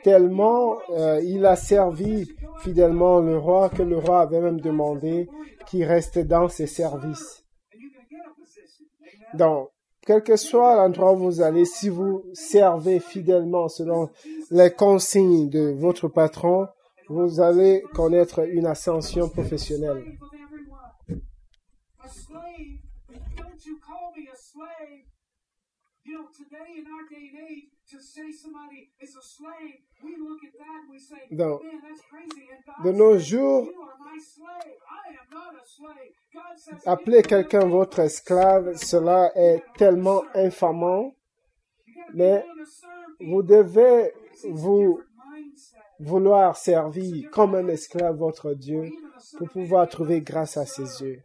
Serve 0.04 0.22
your 0.22 0.30
way." 0.30 0.38
Tellement 0.38 0.78
euh, 0.90 1.20
il 1.22 1.46
a 1.46 1.56
servi 1.56 2.28
fidèlement 2.60 3.20
le 3.20 3.38
roi 3.38 3.68
que 3.68 3.82
le 3.82 3.98
roi 3.98 4.20
avait 4.20 4.40
même 4.40 4.60
demandé 4.60 5.28
qu'il 5.66 5.84
reste 5.84 6.18
dans 6.18 6.48
ses 6.48 6.66
services. 6.66 7.44
Donc, 9.34 9.70
quel 10.06 10.22
que 10.22 10.36
soit 10.36 10.76
l'endroit 10.76 11.12
où 11.14 11.16
vous 11.16 11.42
allez, 11.42 11.64
si 11.64 11.88
vous 11.88 12.22
servez 12.32 13.00
fidèlement 13.00 13.68
selon 13.68 14.08
les 14.50 14.70
consignes 14.70 15.48
de 15.50 15.74
votre 15.76 16.08
patron, 16.08 16.68
vous 17.08 17.40
allez 17.40 17.82
connaître 17.92 18.48
une 18.48 18.66
ascension 18.66 19.28
professionnelle. 19.28 20.04
God 31.32 31.60
De 32.84 32.92
nos 32.92 33.18
jours, 33.18 33.66
you 33.66 33.80
are 33.80 33.96
my 33.98 34.18
slave. 34.18 34.74
I 34.90 35.10
am 35.10 35.28
not 35.30 35.54
a 35.54 35.64
slave. 35.64 36.14
God 36.34 36.58
says, 36.58 36.82
appeler 36.86 37.22
quelqu'un 37.22 37.66
votre 37.68 38.00
esclave, 38.00 38.76
cela 38.76 39.30
est 39.36 39.62
tellement 39.76 40.24
infamant, 40.34 41.14
mais 42.12 42.42
willing 42.42 42.64
to 42.64 42.66
serve 42.66 43.30
vous 43.30 43.42
devez 43.42 44.12
vous 44.50 45.00
vouloir 46.00 46.56
servir 46.56 47.30
comme 47.30 47.54
un 47.54 47.68
esclave 47.68 48.16
votre 48.16 48.52
Dieu 48.52 48.90
pour 49.38 49.48
pouvoir 49.48 49.88
trouver 49.88 50.20
grâce 50.20 50.56
à 50.56 50.66
ses 50.66 51.02
yeux. 51.02 51.22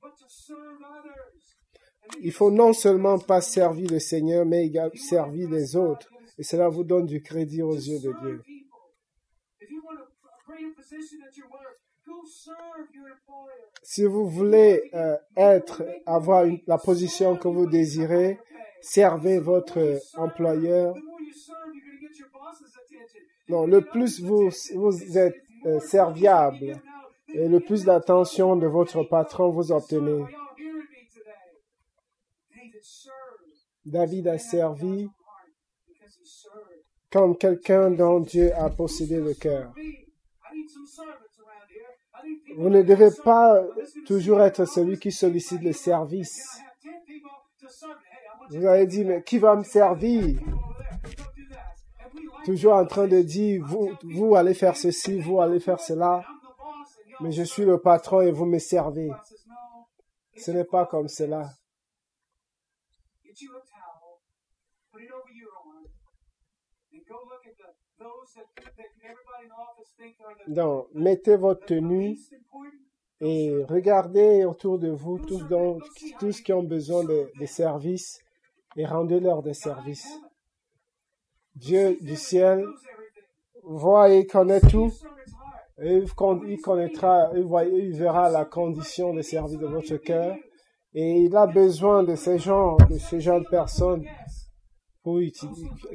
but 0.00 0.16
to 0.16 0.28
serve 0.28 0.78
others. 0.84 1.56
And 1.97 1.97
Il 2.20 2.32
faut 2.32 2.50
non 2.50 2.72
seulement 2.72 3.18
pas 3.18 3.40
servir 3.40 3.90
le 3.90 3.98
Seigneur, 3.98 4.44
mais 4.44 4.66
également 4.66 4.94
servir 4.96 5.48
les 5.50 5.76
autres. 5.76 6.08
Et 6.38 6.42
cela 6.42 6.68
vous 6.68 6.84
donne 6.84 7.06
du 7.06 7.22
crédit 7.22 7.62
aux 7.62 7.74
yeux 7.74 8.00
de 8.00 8.12
Dieu. 8.20 8.42
Si 13.82 14.04
vous 14.04 14.28
voulez 14.28 14.90
euh, 14.94 15.16
être, 15.36 15.82
avoir 16.06 16.44
la 16.66 16.78
position 16.78 17.36
que 17.36 17.48
vous 17.48 17.66
désirez, 17.66 18.38
servez 18.80 19.38
votre 19.38 20.00
employeur. 20.14 20.94
Non, 23.48 23.66
le 23.66 23.80
plus 23.80 24.20
vous, 24.20 24.50
vous 24.74 25.18
êtes 25.18 25.42
euh, 25.66 25.80
serviable 25.80 26.80
et 27.34 27.48
le 27.48 27.60
plus 27.60 27.84
d'attention 27.84 28.56
de 28.56 28.66
votre 28.66 29.02
patron 29.04 29.50
vous 29.50 29.72
obtenez. 29.72 30.24
David 33.88 34.28
a 34.28 34.38
servi 34.38 35.08
comme 37.10 37.38
quelqu'un 37.38 37.90
dont 37.90 38.20
Dieu 38.20 38.52
a 38.54 38.68
possédé 38.68 39.18
le 39.18 39.32
cœur. 39.32 39.72
Vous 42.58 42.68
ne 42.68 42.82
devez 42.82 43.10
pas 43.24 43.64
toujours 44.06 44.42
être 44.42 44.66
celui 44.66 44.98
qui 44.98 45.10
sollicite 45.10 45.62
le 45.62 45.72
service. 45.72 46.38
I 46.38 46.60
have 46.60 46.76
10 46.82 47.06
people 47.06 47.30
to 47.60 47.68
serve 47.68 47.96
me. 47.96 48.04
Hey, 48.04 48.26
I 48.26 48.40
want 48.40 48.50
you 48.50 48.60
Vous 48.60 48.66
avez 48.66 48.86
dit, 48.86 49.04
mais 49.04 49.22
qui 49.22 49.38
va 49.38 49.56
me 49.56 49.64
servir? 49.64 50.38
Toujours 52.44 52.74
en 52.74 52.86
train 52.86 53.06
de 53.06 53.22
dire, 53.22 53.64
vous, 53.64 53.90
vous 54.02 54.34
allez 54.34 54.54
faire 54.54 54.76
ceci, 54.76 55.18
vous 55.20 55.40
allez 55.40 55.60
faire 55.60 55.80
cela, 55.80 56.24
mais 57.20 57.32
je 57.32 57.42
suis 57.42 57.64
le 57.64 57.78
patron 57.80 58.20
et 58.20 58.32
vous 58.32 58.46
me 58.46 58.58
servez. 58.58 59.10
Ce 60.36 60.50
n'est 60.50 60.64
pas 60.64 60.86
comme 60.86 61.08
cela. 61.08 61.48
get 63.38 63.46
you 63.46 63.54
a 63.54 63.62
towel, 63.62 64.18
put 64.90 65.02
it 65.02 65.14
over 65.14 65.30
your 65.30 65.54
arm, 65.54 65.86
and 66.90 67.02
go 67.06 67.22
look 67.30 67.46
at 67.46 67.54
the 67.54 67.70
those 68.02 68.02
that, 68.02 68.02
that 68.02 68.02
everybody 68.02 68.02
in 68.02 68.02
the 68.02 68.02
office 68.02 68.02
think 68.02 68.02
are 68.02 68.10
the, 68.10 68.17
Donc, 70.46 70.86
mettez 70.94 71.36
votre 71.36 71.64
tenue 71.66 72.16
et 73.20 73.64
regardez 73.68 74.44
autour 74.44 74.78
de 74.78 74.88
vous 74.90 75.18
tous, 75.18 75.42
dont, 75.48 75.78
tous 76.20 76.40
qui 76.40 76.52
ont 76.52 76.62
besoin 76.62 77.04
de, 77.04 77.30
services 77.46 78.20
et 78.76 78.86
rendez-leur 78.86 79.42
des 79.42 79.54
services. 79.54 80.20
Dieu 81.54 81.96
du 82.00 82.16
ciel 82.16 82.64
voit 83.64 84.10
et 84.10 84.26
connaît 84.26 84.60
tout. 84.60 84.92
Il 85.82 86.12
con- 86.14 86.42
il 86.44 86.60
connaîtra, 86.60 87.30
il, 87.34 87.42
voit- 87.44 87.64
il 87.64 87.92
verra 87.96 88.28
la 88.30 88.44
condition 88.44 89.12
de 89.14 89.22
service 89.22 89.58
de 89.58 89.66
votre 89.66 89.96
cœur. 89.96 90.36
Et 90.94 91.20
il 91.22 91.36
a 91.36 91.46
besoin 91.46 92.02
de 92.02 92.14
ces 92.14 92.38
gens, 92.38 92.76
de 92.88 92.98
ce 92.98 93.18
genre 93.20 93.40
de 93.40 93.48
personnes 93.48 94.04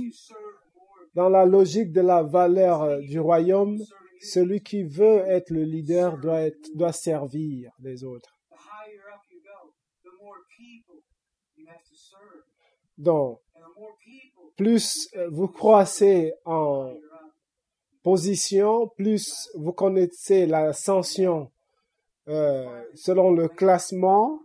dans 1.14 1.30
la 1.30 1.47
logique 1.47 1.91
de 1.93 2.03
la 2.03 2.22
valeur 2.22 2.82
euh, 2.82 3.01
du 3.01 3.18
royaume, 3.18 3.78
celui 4.20 4.62
qui 4.62 4.82
veut 4.82 5.22
être 5.26 5.51
le 5.51 5.62
leader 5.62 6.18
doit, 6.18 6.43
être, 6.43 6.68
doit 6.74 6.93
servir 6.93 7.72
les 7.80 8.05
autres. 8.05 8.35
Donc, 12.99 13.40
plus 14.57 15.09
euh, 15.16 15.28
vous 15.30 15.49
croissez 15.49 16.32
en 16.45 16.95
position, 18.03 18.88
plus 18.97 19.51
vous 19.55 19.72
connaissez 19.72 20.47
l'ascension 20.47 21.51
euh, 22.28 22.84
selon 22.95 23.32
le 23.32 23.49
classement, 23.49 24.40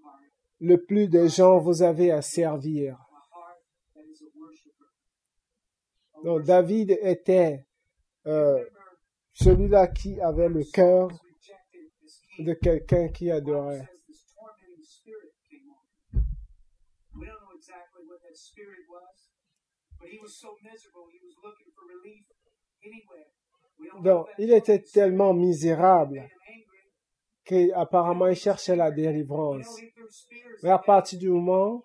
le 0.60 0.78
plus 0.78 1.08
de 1.08 1.28
gens 1.28 1.60
vous 1.60 1.84
avez 1.84 2.12
à 2.12 2.22
servir. 2.22 2.98
Donc, 6.24 6.44
David 6.44 6.98
était 7.02 7.66
euh, 8.26 8.64
celui-là 9.34 9.88
qui 9.88 10.20
avait 10.20 10.50
le 10.50 10.64
cœur 10.64 11.10
de 12.40 12.54
quelqu'un 12.54 13.08
qui 13.10 13.32
adorait. 13.32 13.88
says 13.90 14.04
this 14.08 14.24
tormenting 14.36 14.84
spirit 14.84 15.32
came 15.50 15.68
on 15.68 16.20
him. 16.20 16.26
We 17.16 17.28
don't 17.28 17.40
know 17.42 17.60
exactly 18.40 18.86
what 18.88 19.02
that 19.02 19.18
spirit 19.20 19.44
was, 19.44 19.96
but 20.00 20.10
he 20.10 20.20
was 20.20 20.40
so 20.40 20.56
miserable, 20.64 21.08
he 21.12 21.20
was 21.24 21.36
looking 21.44 21.72
for 21.76 21.84
relief 21.88 22.26
anywhere. 22.84 23.28
We 23.80 23.88
don't 23.88 24.04
know 24.04 24.24
Donc, 24.24 24.28
il 24.38 24.52
était 24.54 24.82
tellement 24.82 25.34
misérable 25.34 26.30
qu'apparemment 27.46 28.28
il 28.28 28.36
cherchait 28.36 28.76
la 28.76 28.92
délivrance. 28.92 29.82
Mais 30.64 30.70
à 30.70 30.78
partir 30.78 31.18
du 31.20 31.30
moment 31.30 31.84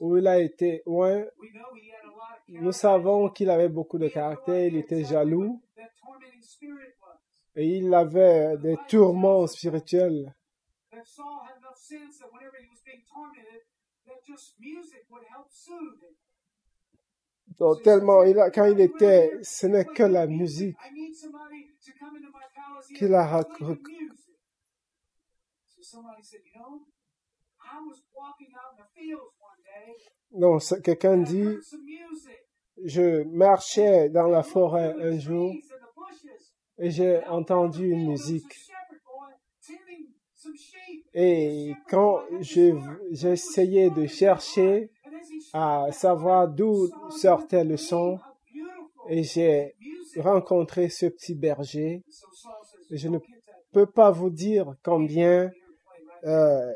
où 0.00 0.16
il 0.16 0.26
a 0.26 0.40
été 0.40 0.82
loin, 0.86 1.24
We 1.38 1.50
know 1.52 1.74
he 1.74 1.90
had 1.90 2.04
a 2.04 2.08
lot 2.08 2.56
of 2.56 2.62
nous 2.62 2.72
savons 2.72 3.28
qu'il 3.30 3.50
avait 3.50 3.68
beaucoup 3.68 3.98
de 3.98 4.08
caractère, 4.08 4.66
il 4.66 4.76
était 4.76 5.04
jaloux. 5.04 5.60
et 7.56 7.66
il 7.66 7.92
avait 7.92 8.56
des 8.58 8.76
tourments 8.88 9.46
spirituels. 9.46 10.32
Donc, 17.58 17.82
tellement, 17.82 18.22
il 18.22 18.38
a- 18.38 18.50
quand 18.50 18.66
il 18.66 18.80
était, 18.80 19.38
ce 19.42 19.66
n'est 19.66 19.84
que 19.84 20.02
la 20.04 20.26
musique 20.26 20.76
qu'il 22.96 23.14
a 23.14 23.24
Donc, 30.30 30.62
quelqu'un 30.82 31.16
dit, 31.18 31.48
je 32.84 33.22
marchais 33.24 34.08
dans 34.10 34.28
la 34.28 34.42
forêt 34.42 34.94
un 35.00 35.18
jour 35.18 35.52
et 36.78 36.90
j'ai 36.90 37.24
entendu 37.26 37.90
une 37.90 38.08
musique. 38.10 38.54
Et 41.14 41.72
quand 41.88 42.20
j'essayais 42.40 43.90
de 43.90 44.06
chercher 44.06 44.90
à 45.52 45.86
savoir 45.92 46.48
d'où 46.48 46.88
sortait 47.10 47.64
le 47.64 47.76
son, 47.76 48.18
et 49.08 49.22
j'ai 49.22 49.74
rencontré 50.16 50.88
ce 50.88 51.06
petit 51.06 51.34
berger. 51.34 52.02
Je 52.90 53.08
"Go 53.08 53.14
ne 53.14 53.18
peux 53.72 53.86
pas 53.86 54.10
vous 54.10 54.30
dire 54.30 54.74
combien 54.82 55.50
euh, 56.24 56.72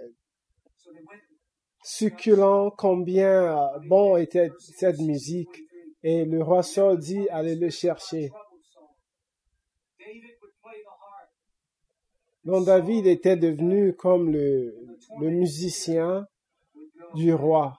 succulent, 1.82 2.70
combien 2.76 3.70
bon 3.86 4.16
était 4.16 4.50
cette 4.58 5.00
musique. 5.00 5.62
Et 6.02 6.24
le 6.24 6.42
roi 6.42 6.62
Saul 6.62 6.98
dit, 6.98 7.28
allez 7.30 7.54
le 7.54 7.70
chercher. 7.70 8.28
troubled 8.28 8.64
Saul. 8.72 8.88
David 9.98 10.34
would 10.40 10.54
play 10.62 10.80
the 10.82 10.94
harp. 11.02 11.30
Donc 12.44 12.66
David 12.66 13.06
était 13.06 13.36
devenu 13.36 13.94
comme 13.94 14.32
le, 14.32 14.74
musicien 15.20 16.26
du 17.14 17.32
roi. 17.32 17.78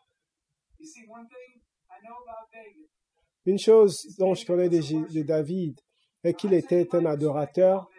Une 3.46 3.60
chose 3.60 4.16
dont 4.18 4.34
je 4.34 4.46
connais 4.46 4.70
de, 4.70 4.80
de 5.14 5.22
David 5.22 5.80
est 6.24 6.34
qu'il 6.34 6.54
était 6.54 6.96
un 6.96 7.06
adorateur. 7.06 7.90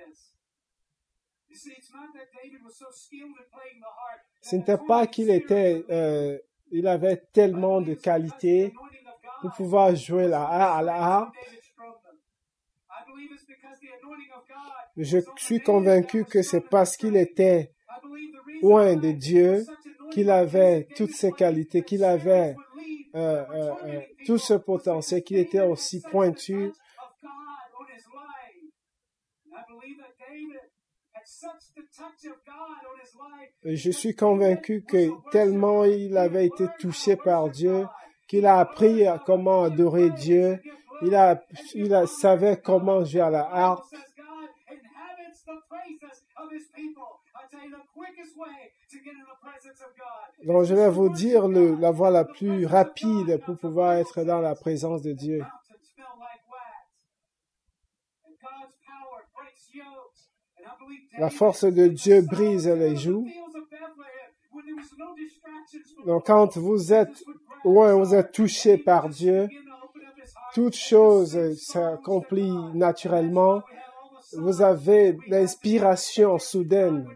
Ce 4.40 4.56
n'était 4.56 4.78
pas 4.78 5.06
qu'il 5.06 5.30
était, 5.30 5.84
euh, 5.90 6.38
il 6.70 6.86
avait 6.86 7.22
tellement 7.32 7.82
de 7.82 7.94
qualités 7.94 8.72
pour 9.42 9.52
pouvoir 9.52 9.94
jouer 9.94 10.28
la, 10.28 10.44
à 10.44 10.82
la 10.82 10.94
harpe. 10.94 11.34
Je 14.96 15.18
suis 15.36 15.60
convaincu 15.60 16.24
que 16.24 16.42
c'est 16.42 16.68
parce 16.68 16.96
qu'il 16.96 17.16
était 17.16 17.72
loin 18.62 18.96
de 18.96 19.12
Dieu 19.12 19.64
qu'il 20.12 20.30
avait 20.30 20.86
toutes 20.96 21.10
ces 21.10 21.32
qualités, 21.32 21.82
qu'il 21.82 22.04
avait 22.04 22.54
euh, 23.14 23.44
euh, 23.52 23.74
euh, 23.84 24.00
tout 24.26 24.38
ce 24.38 24.54
potentiel, 24.54 25.22
qu'il 25.22 25.38
était 25.38 25.60
aussi 25.60 26.00
pointu. 26.00 26.72
Je 33.64 33.90
suis 33.90 34.14
convaincu 34.14 34.82
que 34.82 35.10
tellement 35.30 35.84
il 35.84 36.16
avait 36.16 36.46
été 36.46 36.66
touché 36.78 37.16
par 37.16 37.50
Dieu, 37.50 37.86
qu'il 38.28 38.46
a 38.46 38.58
appris 38.58 39.06
à 39.06 39.22
comment 39.24 39.64
adorer 39.64 40.10
Dieu, 40.10 40.60
il 41.02 41.14
a, 41.14 41.42
il 41.74 41.94
a, 41.94 42.06
savait 42.06 42.60
comment 42.60 43.00
à 43.00 43.30
la 43.30 43.48
harpe. 43.50 43.84
Donc 50.44 50.64
je 50.64 50.74
vais 50.74 50.90
vous 50.90 51.08
dire 51.08 51.48
la 51.48 51.90
voie 51.90 52.10
la 52.10 52.24
plus 52.24 52.66
rapide 52.66 53.40
pour 53.44 53.56
pouvoir 53.56 53.94
être 53.94 54.24
dans 54.24 54.40
la 54.40 54.54
présence 54.54 55.02
de 55.02 55.12
Dieu. 55.12 55.42
La 61.18 61.30
force 61.30 61.64
de 61.64 61.86
Dieu 61.88 62.22
brise 62.22 62.68
les 62.68 62.96
joues. 62.96 63.26
Donc 66.06 66.26
quand 66.26 66.56
vous 66.56 66.92
êtes 66.92 67.24
loin, 67.64 67.94
vous 67.94 68.14
êtes 68.14 68.32
touché 68.32 68.76
par 68.76 69.08
Dieu, 69.08 69.48
toute 70.54 70.76
chose 70.76 71.36
s'accomplit 71.60 72.54
naturellement. 72.74 73.62
Vous 74.38 74.62
avez 74.62 75.16
l'inspiration 75.28 76.38
soudaine. 76.38 77.06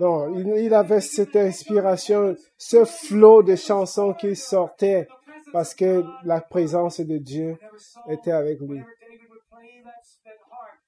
Non, 0.00 0.36
il, 0.36 0.74
avait 0.74 1.00
cette 1.00 1.36
inspiration, 1.36 2.34
ce 2.58 2.84
flot 2.84 3.44
de 3.44 3.54
chansons 3.54 4.12
qui 4.12 4.34
sortait 4.34 5.06
parce 5.52 5.72
que 5.72 6.02
la 6.24 6.40
présence 6.40 6.98
de 6.98 7.18
Dieu 7.18 7.56
était 8.08 8.32
avec 8.32 8.58
lui. 8.60 8.80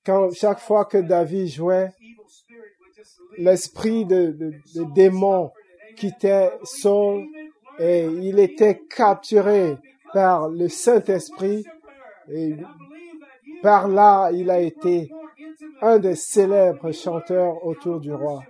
Quand 0.05 0.33
chaque 0.33 0.59
fois 0.59 0.85
que 0.85 0.99
David 0.99 1.47
jouait, 1.47 1.91
l'esprit 3.39 4.05
de 4.05 4.37
démon 4.95 5.53
quittait 5.97 6.51
Saul 6.65 7.27
et 7.79 8.05
il 8.05 8.39
était 8.39 8.81
capturé 8.89 9.77
par 10.13 10.49
le 10.49 10.69
Saint-Esprit 10.69 11.65
et 12.29 12.57
par 13.63 13.89
là 13.89 14.31
il 14.33 14.51
a 14.51 14.61
été 14.61 15.11
un 15.83 15.99
des 15.99 16.17
célèbres 16.17 16.93
chanteurs 16.93 17.65
autour 17.65 18.01
du 18.01 18.13
roi. 18.13 18.43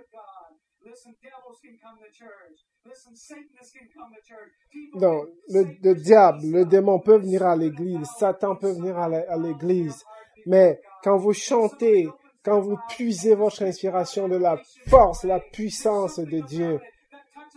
Donc, 4.95 5.27
le, 5.49 5.65
le 5.83 5.95
diable, 5.95 6.39
le 6.43 6.65
démon 6.65 6.99
peut 6.99 7.17
venir 7.17 7.45
à 7.45 7.55
l'église, 7.55 8.07
Satan 8.17 8.55
peut 8.55 8.71
venir 8.71 8.97
à 8.97 9.37
l'église, 9.37 10.03
mais 10.45 10.79
quand 11.03 11.17
vous 11.17 11.33
chantez, 11.33 12.07
quand 12.43 12.61
vous 12.61 12.77
puisez 12.89 13.35
votre 13.35 13.63
inspiration 13.63 14.27
de 14.27 14.37
la 14.37 14.57
force, 14.87 15.25
la 15.25 15.39
puissance 15.39 16.19
de 16.19 16.39
Dieu, 16.39 16.79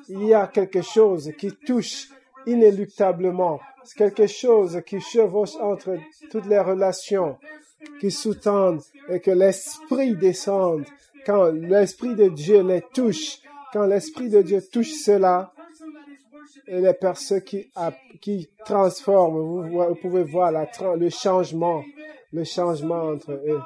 il 0.08 0.26
y 0.26 0.34
a 0.34 0.46
quelque 0.46 0.82
chose 0.82 1.32
qui 1.38 1.52
touche 1.52 2.08
inéluctablement. 2.46 3.60
Quelque 3.96 4.26
chose 4.26 4.80
qui 4.86 5.00
chevauche 5.00 5.56
entre 5.56 5.96
toutes 6.30 6.46
les 6.46 6.58
relations, 6.58 7.38
qui 8.00 8.10
sous-tendent 8.10 8.82
et 9.08 9.20
que 9.20 9.30
l'Esprit 9.30 10.14
descende. 10.14 10.84
Quand 11.26 11.50
l'Esprit 11.50 12.14
de 12.14 12.28
Dieu 12.28 12.62
les 12.62 12.82
touche, 12.82 13.38
quand 13.72 13.86
l'Esprit 13.86 14.30
de 14.30 14.42
Dieu 14.42 14.60
touche 14.70 14.92
cela, 14.92 15.52
et 16.70 16.80
les 16.80 16.94
personnes 16.94 17.42
qui, 17.42 17.70
qui 18.20 18.48
transforment, 18.64 19.68
vous, 19.68 19.94
pouvez 19.96 20.22
voir 20.22 20.52
le 20.52 21.10
changement, 21.10 21.82
le 22.32 22.44
changement 22.44 23.10
entre 23.10 23.32
eux. 23.32 23.60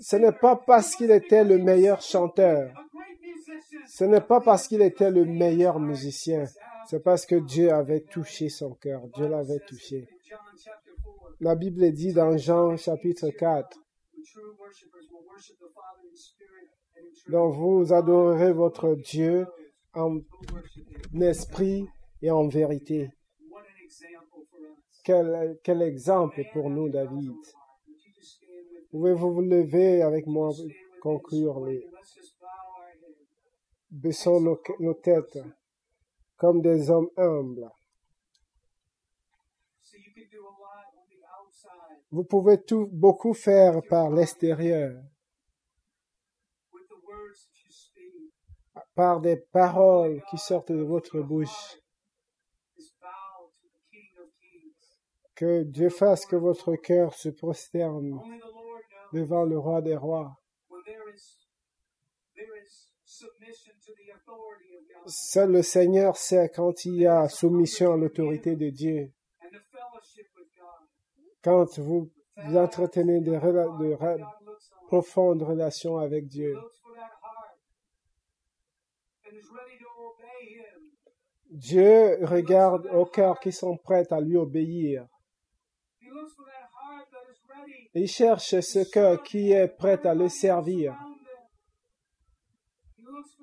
Ce 0.00 0.16
n'est 0.16 0.32
pas 0.32 0.56
parce 0.56 0.96
qu'il 0.96 1.10
était 1.10 1.44
le 1.44 1.58
meilleur 1.58 2.00
chanteur. 2.00 2.70
Ce 3.88 4.04
n'est 4.04 4.20
pas 4.20 4.40
parce 4.40 4.68
qu'il 4.68 4.82
était 4.82 5.10
le 5.10 5.24
meilleur 5.24 5.80
musicien. 5.80 6.44
C'est 6.86 7.02
parce 7.02 7.24
que 7.24 7.36
Dieu 7.36 7.72
avait 7.72 8.02
touché 8.02 8.50
son 8.50 8.74
cœur. 8.74 9.08
Dieu 9.14 9.28
l'avait 9.28 9.60
touché. 9.66 10.00
In 10.00 10.16
John 10.22 10.38
chapter 10.56 10.90
4, 11.02 11.36
La 11.40 11.54
Bible 11.54 11.92
dit 11.92 12.12
dans 12.12 12.36
Jean 12.36 12.76
chapitre 12.76 13.30
4, 13.30 13.68
the 13.68 14.22
true 14.24 14.54
worshipers 14.58 15.08
will 15.10 15.24
worship 15.26 15.56
the 15.58 15.72
Father 15.74 16.04
in 16.04 16.16
spirit 16.16 16.68
and 16.96 17.06
in 17.06 17.12
truth. 17.12 17.32
donc 17.32 17.54
vous 17.54 17.92
adorerez 17.92 18.52
votre 18.52 18.94
Dieu 18.94 19.46
en 19.94 20.18
esprit 21.20 21.86
et 22.20 22.30
en 22.30 22.46
vérité. 22.46 23.10
Quel, 25.02 25.58
quel 25.62 25.80
exemple 25.80 26.42
pour 26.52 26.68
nous, 26.68 26.90
David? 26.90 27.32
Pouvez-vous 28.90 29.32
vous 29.32 29.42
lever 29.42 30.02
avec 30.02 30.26
moi, 30.26 30.50
this 30.50 30.72
conclure 31.00 31.64
les, 31.64 31.86
baissons 33.90 34.40
nos, 34.40 34.94
têtes 34.94 35.38
comme 36.36 36.60
des 36.60 36.90
hommes 36.90 37.10
humbles. 37.16 37.70
Vous 42.10 42.24
pouvez 42.24 42.62
tout, 42.62 42.88
beaucoup 42.90 43.34
faire 43.34 43.82
par 43.88 44.10
l'extérieur, 44.10 45.02
par 48.94 49.20
des 49.20 49.36
paroles 49.36 50.22
qui 50.30 50.38
sortent 50.38 50.72
de 50.72 50.82
votre 50.82 51.20
bouche. 51.20 51.78
Que 55.34 55.62
Dieu 55.62 55.90
fasse 55.90 56.26
que 56.26 56.34
votre 56.34 56.74
cœur 56.76 57.14
se 57.14 57.28
prosterne 57.28 58.20
devant 59.12 59.44
le 59.44 59.58
roi 59.58 59.82
des 59.82 59.96
rois. 59.96 60.36
Seul 65.06 65.52
le 65.52 65.62
Seigneur 65.62 66.16
sait 66.16 66.50
quand 66.54 66.84
il 66.84 66.96
y 66.96 67.06
a 67.06 67.28
soumission 67.28 67.92
à 67.92 67.96
l'autorité 67.96 68.56
de 68.56 68.70
Dieu. 68.70 69.12
Quand 71.42 71.78
vous, 71.78 72.10
vous 72.36 72.56
entretenez 72.56 73.20
de, 73.20 73.32
de 73.32 73.96
profondes 74.86 75.42
relations 75.42 75.98
avec 75.98 76.26
Dieu. 76.26 76.54
Dieu 81.50 82.24
regarde 82.24 82.86
aux 82.92 83.06
cœurs 83.06 83.40
qui 83.40 83.52
sont 83.52 83.76
prêts 83.76 84.06
à 84.12 84.20
lui 84.20 84.36
obéir. 84.36 85.06
Il 87.94 88.06
cherche 88.06 88.60
ce 88.60 88.90
cœur 88.90 89.22
qui 89.22 89.52
est 89.52 89.68
prêt 89.68 90.06
à 90.06 90.14
le 90.14 90.28
servir. 90.28 90.94
Around 90.94 91.18
them. 91.24 91.48
He 92.96 93.02
looks 93.04 93.34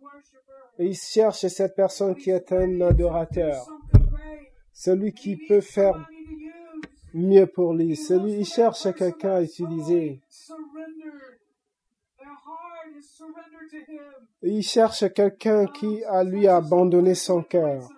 worshiper. 0.00 0.52
Il 0.78 0.94
cherche 0.94 1.46
cette 1.46 1.74
personne 1.74 2.14
qui 2.14 2.30
est 2.30 2.52
un 2.52 2.80
adorateur. 2.80 3.66
Celui 4.72 5.12
qui 5.12 5.36
peut 5.36 5.60
faire 5.60 6.08
mieux 7.14 7.46
pour 7.46 7.74
lui. 7.74 7.96
Celui, 7.96 8.34
il 8.34 8.44
cherche 8.44 8.92
quelqu'un 8.94 9.36
à 9.36 9.42
utiliser. 9.42 10.20
Il 14.42 14.62
cherche 14.62 15.12
quelqu'un 15.12 15.66
qui 15.66 16.04
a 16.04 16.22
lui 16.22 16.46
abandonné 16.46 17.14
son 17.14 17.42
cœur. 17.42 17.88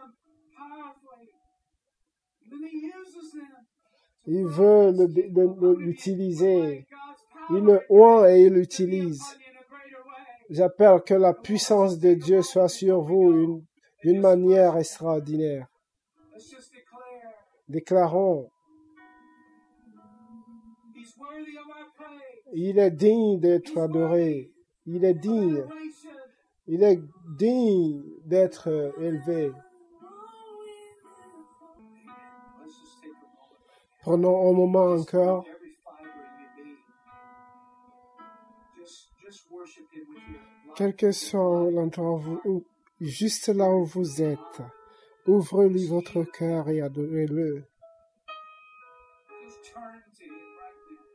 Il 4.27 4.47
veut 4.47 4.93
l'utiliser. 5.79 6.87
Il 7.51 7.65
le 7.65 7.81
oint 7.89 8.29
et 8.29 8.43
il 8.43 8.53
l'utilise. 8.53 9.23
in 9.49 9.57
a 9.57 9.65
greater 9.65 10.03
way. 10.05 10.38
J'appelle 10.51 11.03
que 11.03 11.15
la 11.15 11.35
puissance 11.35 11.99
de 11.99 12.15
Dieu 12.15 12.43
soit 12.43 12.69
sur 12.69 13.03
vous 13.03 13.33
une- 13.33 13.65
d'une 14.03 14.21
manière 14.21 14.77
extraordinaire. 14.79 15.67
Déclarons, 17.69 18.49
il 22.55 22.79
est 22.79 22.91
digne 22.91 23.39
d'être 23.39 23.77
adoré. 23.79 24.51
Il 24.87 25.05
est 25.05 25.15
digne. 25.15 25.65
Il 26.67 26.83
est 26.83 27.01
digne 27.37 28.03
d'être 28.25 28.69
élevé. 28.99 29.53
Prenons 34.01 34.49
un 34.49 34.53
moment 34.53 34.93
encore. 34.95 35.45
Quel 40.79 40.95
que 40.95 41.11
soit 41.11 41.73
l'endroit 41.73 42.23
où 42.45 42.63
juste 43.01 43.49
là 43.49 43.69
où 43.69 43.85
vous 43.85 44.23
êtes, 44.23 44.63
ouvrez-lui 45.27 45.89
votre 45.89 46.23
cœur 46.23 46.69
et 46.69 46.81
adorez-le. 46.81 47.65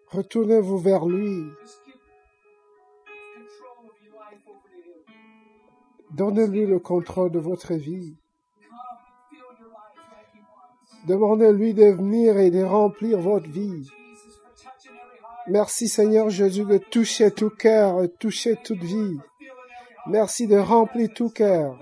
Retournez-vous 0.07 0.77
vers 0.79 1.05
lui. 1.05 1.45
Donnez-lui 6.11 6.65
le 6.65 6.79
contrôle 6.79 7.31
de 7.31 7.39
votre 7.39 7.73
vie. 7.73 8.17
Demandez-lui 11.07 11.73
de 11.73 11.85
venir 11.85 12.37
et 12.37 12.51
de 12.51 12.63
remplir 12.63 13.17
votre 13.17 13.49
vie. 13.49 13.89
Merci 15.47 15.87
Seigneur 15.87 16.29
Jésus 16.29 16.65
de 16.65 16.79
toucher 16.79 17.31
tout 17.31 17.49
cœur, 17.49 18.01
de 18.01 18.07
toucher 18.07 18.57
toute 18.61 18.83
vie. 18.83 19.17
Merci 20.07 20.47
de 20.47 20.57
remplir 20.57 21.09
tout 21.13 21.29
cœur. 21.29 21.77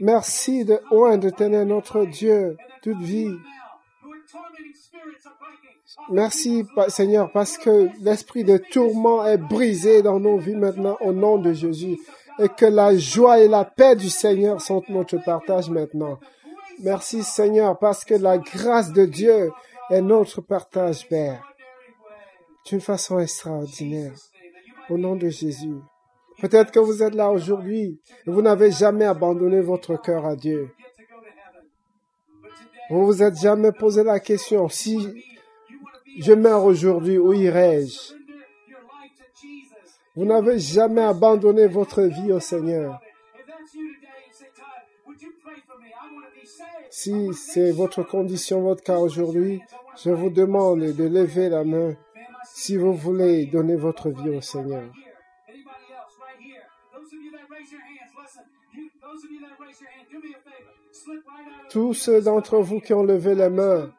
Merci 0.00 0.64
de 0.64 0.80
oint 0.90 1.18
de 1.18 1.30
tenir 1.30 1.64
notre 1.64 2.04
Dieu 2.04 2.56
toute 2.82 3.00
vie. 3.00 3.36
Merci 6.10 6.66
Seigneur 6.88 7.30
parce 7.32 7.56
que 7.56 7.88
l'esprit 8.00 8.44
de 8.44 8.58
tourment 8.58 9.24
est 9.24 9.38
brisé 9.38 10.02
dans 10.02 10.18
nos 10.18 10.36
vies 10.36 10.56
maintenant 10.56 10.96
au 11.00 11.12
nom 11.12 11.38
de 11.38 11.52
Jésus 11.52 11.98
et 12.38 12.48
que 12.48 12.66
la 12.66 12.96
joie 12.96 13.38
et 13.38 13.48
la 13.48 13.64
paix 13.64 13.94
du 13.94 14.10
Seigneur 14.10 14.60
sont 14.60 14.82
notre 14.88 15.18
partage 15.18 15.70
maintenant. 15.70 16.18
Merci 16.80 17.22
Seigneur 17.22 17.78
parce 17.78 18.04
que 18.04 18.14
la 18.14 18.38
grâce 18.38 18.92
de 18.92 19.06
Dieu 19.06 19.52
est 19.90 20.02
notre 20.02 20.40
partage 20.40 21.08
Père 21.08 21.42
d'une 22.66 22.80
façon 22.80 23.18
extraordinaire 23.20 24.12
au 24.90 24.98
nom 24.98 25.14
de 25.14 25.28
Jésus. 25.28 25.78
Peut-être 26.40 26.70
que 26.70 26.80
vous 26.80 27.02
êtes 27.02 27.14
là 27.14 27.30
aujourd'hui 27.30 28.00
et 28.26 28.30
vous 28.30 28.42
n'avez 28.42 28.70
jamais 28.70 29.04
abandonné 29.04 29.60
votre 29.60 30.00
cœur 30.00 30.26
à 30.26 30.36
Dieu. 30.36 30.70
Vous 32.90 33.06
vous 33.06 33.22
êtes 33.22 33.40
jamais 33.40 33.72
posé 33.72 34.04
la 34.04 34.20
question 34.20 34.68
si 34.68 35.24
je 36.18 36.32
meurs 36.32 36.64
aujourd'hui, 36.64 37.18
où 37.18 37.32
irai-je? 37.32 38.14
Vous 40.16 40.24
n'avez 40.24 40.58
jamais 40.58 41.02
abandonné 41.02 41.66
votre 41.66 42.02
vie 42.02 42.32
au 42.32 42.40
Seigneur. 42.40 43.00
Si 46.90 47.32
c'est 47.34 47.72
votre 47.72 48.02
condition, 48.04 48.60
votre 48.62 48.84
cas 48.84 48.98
aujourd'hui, 48.98 49.60
je 50.02 50.10
vous 50.10 50.30
demande 50.30 50.80
de 50.80 51.04
lever 51.04 51.48
la 51.48 51.64
main 51.64 51.96
si 52.44 52.76
vous 52.76 52.94
voulez 52.94 53.46
donner 53.46 53.74
votre 53.74 54.10
vie 54.10 54.30
au 54.30 54.40
Seigneur. 54.40 54.84
Tous 61.70 61.94
ceux 61.94 62.20
d'entre 62.20 62.58
vous 62.58 62.80
qui 62.80 62.94
ont 62.94 63.02
levé 63.02 63.34
la 63.34 63.50
main, 63.50 63.92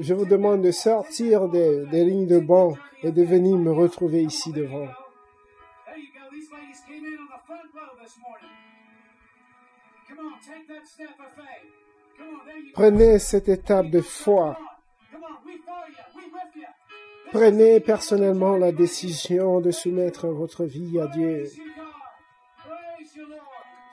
je 0.00 0.14
vous 0.14 0.26
demande 0.26 0.62
de 0.62 0.70
sortir 0.70 1.48
des, 1.48 1.86
des 1.86 2.04
lignes 2.04 2.26
de 2.26 2.38
banc 2.38 2.76
et 3.02 3.12
de 3.12 3.22
venir 3.22 3.56
me 3.56 3.72
retrouver 3.72 4.22
ici 4.22 4.52
devant. 4.52 4.88
Prenez 12.74 13.18
cette 13.18 13.48
étape 13.48 13.90
de 13.90 14.00
foi. 14.00 14.58
Prenez 17.32 17.80
personnellement 17.80 18.56
la 18.56 18.72
décision 18.72 19.60
de 19.60 19.70
soumettre 19.70 20.28
votre 20.28 20.64
vie 20.64 21.00
à 21.00 21.06
Dieu. 21.08 21.44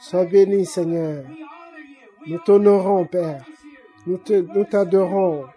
Sois 0.01 0.25
béni, 0.25 0.65
Seigneur. 0.65 1.23
Nous 2.27 2.39
t'honorons, 2.39 3.05
Père. 3.05 3.45
Nous 4.07 4.19
nous 4.27 4.65
t'adorons. 4.65 5.45
You. 5.45 5.49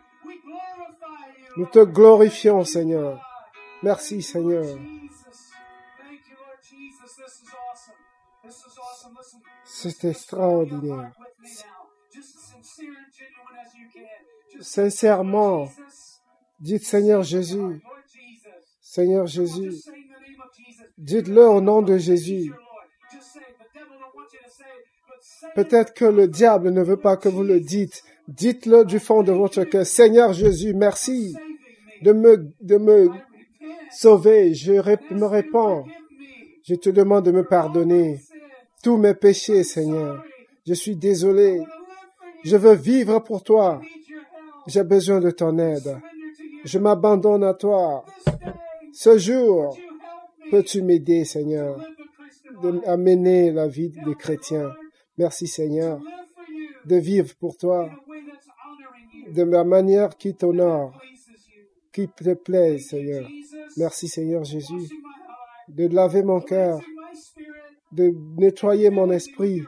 Nous 1.57 1.67
te 1.67 1.85
glorifions, 1.85 2.65
Seigneur. 2.65 3.21
Merci, 3.83 4.23
Seigneur. 4.23 4.79
C'est 9.65 10.05
extraordinaire. 10.05 11.13
Sincèrement, 14.61 15.69
dites 16.61 16.85
Seigneur 16.85 17.23
Jésus. 17.23 17.83
Seigneur 18.81 19.27
Jésus, 19.27 19.73
dites-le 20.97 21.49
au 21.49 21.61
nom 21.61 21.83
de 21.83 21.99
Jésus. 21.99 22.53
Peut-être 25.55 25.95
que 25.95 26.05
le 26.05 26.29
diable 26.29 26.71
ne 26.71 26.83
veut 26.83 26.97
pas 26.97 27.17
que 27.17 27.29
vous 27.29 27.43
le 27.43 27.61
dites. 27.61 28.03
Dites-le 28.29 28.85
du 28.85 28.99
fond 28.99 29.23
de 29.23 29.33
votre 29.33 29.65
cœur. 29.65 29.87
Seigneur 29.87 30.33
Jésus, 30.33 30.75
merci 30.75 31.35
de 32.03 32.13
me, 32.13 33.11
sauver. 33.91 34.55
Je 34.55 34.73
me 34.73 35.27
répands. 35.27 35.85
Je 36.67 36.75
te 36.75 36.91
demande 36.91 37.27
de 37.27 37.33
me 37.33 37.45
pardonner 37.45 38.21
tous 38.83 38.97
mes 38.97 39.15
péchés, 39.15 39.65
Seigneur. 39.65 40.25
Je 40.67 40.75
suis 40.75 40.97
désolé. 40.97 41.61
Je 42.43 42.57
veux 42.57 42.75
vivre 42.75 43.21
pour 43.21 43.43
toi. 43.43 43.81
J'ai 44.67 44.85
besoin 44.85 45.21
de 45.21 45.31
ton 45.31 45.59
aide. 45.59 45.99
Je 46.65 46.79
m'abandonne 46.79 47.45
à 47.45 47.55
toi. 47.55 48.05
Ce 48.93 49.19
jour, 49.19 49.77
peux-tu 50.51 50.83
m'aider, 50.83 51.25
Seigneur, 51.25 51.79
de 52.63 52.71
life. 52.71 52.83
à 52.87 52.97
mener 52.97 53.51
la 53.51 53.69
vie 53.69 53.93
des 54.05 54.15
chrétiens. 54.15 54.71
Merci, 55.19 55.47
Seigneur, 55.47 56.01
de 56.85 56.97
vivre 56.97 57.35
pour 57.37 57.57
toi 57.57 57.91
de 59.33 59.43
la 59.43 59.65
manière 59.65 60.17
qui 60.17 60.35
t'honore, 60.35 61.01
qui 61.93 62.09
te 62.09 62.35
plaît, 62.35 62.79
Seigneur. 62.79 63.29
Merci, 63.77 64.09
Seigneur 64.09 64.45
Jésus, 64.45 64.91
de 65.69 65.89
laver 65.89 66.23
mon 66.23 66.41
cœur, 66.41 66.81
de 67.93 68.13
nettoyer 68.37 68.91
mon 68.91 69.11
esprit 69.11 69.63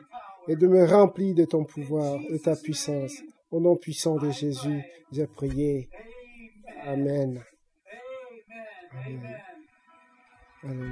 et 0.49 0.57
de 0.57 0.67
me 0.67 0.85
remplir 0.85 1.35
de 1.35 1.45
ton 1.45 1.65
pouvoir, 1.65 2.19
de 2.31 2.39
ta 2.39 2.57
puissance. 2.57 3.23
Au 3.51 3.61
nom 3.61 3.77
puissant 3.77 4.17
de 4.17 4.31
Jésus, 4.31 4.83
j'ai 5.13 5.27
prié. 5.27 5.89
Amen. 6.85 7.43
Amen. 8.93 9.37
Amen. 10.65 10.91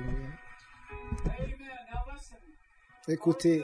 Amen. 1.28 1.58
Écoutez, 3.06 3.62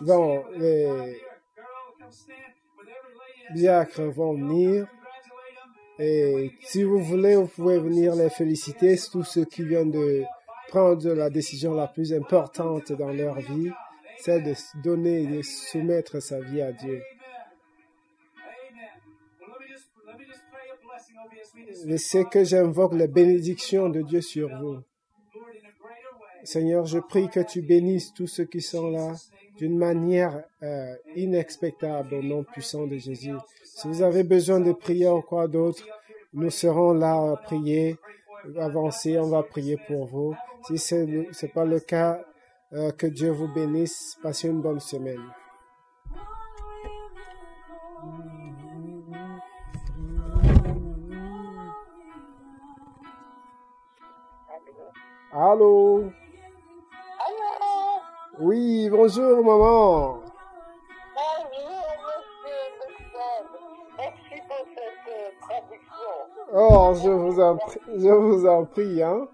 Bon, 0.00 0.44
les 0.56 1.20
diacres 3.54 4.02
vont 4.02 4.34
venir. 4.34 4.86
et 5.98 6.52
si 6.60 6.82
vous 6.84 7.00
voulez, 7.00 7.34
vous 7.36 7.48
pouvez 7.48 7.78
venir 7.78 8.14
les 8.14 8.28
féliciter, 8.30 8.96
tous 9.10 9.24
ceux 9.24 9.44
qui 9.46 9.64
viennent 9.64 9.90
de 9.90 10.22
prendre 10.68 11.12
la 11.12 11.30
décision 11.30 11.74
la 11.74 11.88
plus 11.88 12.12
importante 12.12 12.92
dans 12.92 13.12
leur 13.12 13.40
vie, 13.40 13.70
celle 14.18 14.44
de 14.44 14.54
donner 14.82 15.22
et 15.22 15.26
de 15.26 15.42
soumettre 15.42 16.20
sa 16.20 16.40
vie 16.40 16.60
à 16.60 16.72
Dieu. 16.72 17.02
C'est 21.96 22.28
que 22.28 22.44
j'invoque 22.44 22.94
la 22.94 23.06
bénédiction 23.06 23.88
de 23.88 24.02
Dieu 24.02 24.20
sur 24.20 24.48
vous. 24.58 24.82
Lord, 25.36 25.52
in 25.52 25.68
a 25.68 25.72
greater 25.80 26.12
way. 26.20 26.35
Seigneur, 26.46 26.86
je 26.86 26.98
prie 26.98 27.28
que 27.28 27.40
tu 27.40 27.60
bénisses 27.60 28.14
tous 28.14 28.26
ceux 28.26 28.44
qui 28.44 28.60
sont 28.60 28.90
là 28.90 29.14
d'une 29.58 29.76
manière 29.76 30.44
euh, 30.62 30.94
inexpectable 31.16 32.14
au 32.14 32.22
nom 32.22 32.44
puissant 32.44 32.86
de 32.86 32.96
Jésus. 32.96 33.34
Si 33.64 33.88
vous 33.88 34.02
avez 34.02 34.22
besoin 34.22 34.60
de 34.60 34.72
prière 34.72 35.14
ou 35.14 35.22
quoi 35.22 35.48
d'autre, 35.48 35.82
nous 36.32 36.50
serons 36.50 36.92
là 36.92 37.32
à 37.32 37.36
prier, 37.36 37.96
avancer, 38.58 39.18
on 39.18 39.28
va 39.28 39.42
prier 39.42 39.76
pour 39.88 40.06
vous. 40.06 40.34
Si 40.68 40.78
ce 40.78 40.94
n'est 40.94 41.52
pas 41.52 41.64
le 41.64 41.80
cas, 41.80 42.20
euh, 42.72 42.90
que 42.90 43.06
Dieu 43.06 43.30
vous 43.30 43.48
bénisse. 43.48 44.18
Passez 44.22 44.48
une 44.48 44.60
bonne 44.60 44.80
semaine. 44.80 45.22
Allô? 55.32 56.10
Oui, 58.38 58.90
bonjour 58.90 59.42
maman. 59.42 60.20
Bonjour, 61.14 61.72
monsieur. 62.04 63.16
Merci 63.96 64.42
pour 64.46 64.66
cette 64.74 65.08
euh, 65.08 65.30
traduction. 65.40 66.12
Oh, 66.52 66.92
je 67.02 67.08
vous 67.08 67.40
en 67.40 67.56
prie, 67.56 67.80
je 67.96 68.08
vous 68.10 68.46
en 68.46 68.64
prie, 68.66 69.02
hein. 69.02 69.26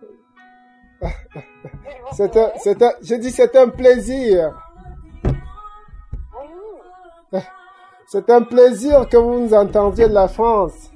C'est 2.13 2.37
un, 2.37 2.53
c'est 2.59 2.81
un, 2.81 2.93
je 3.03 3.15
dis 3.17 3.33
c'est 3.33 3.57
un 3.57 3.69
plaisir. 3.71 4.57
Oui, 7.33 7.41
C'est 8.07 8.31
un 8.31 8.43
plaisir 8.43 9.09
que 9.09 9.17
vous 9.17 9.41
nous 9.41 9.55
entendiez 9.55 10.07
de 10.09 10.15
la 10.15 10.29
France. 10.29 10.93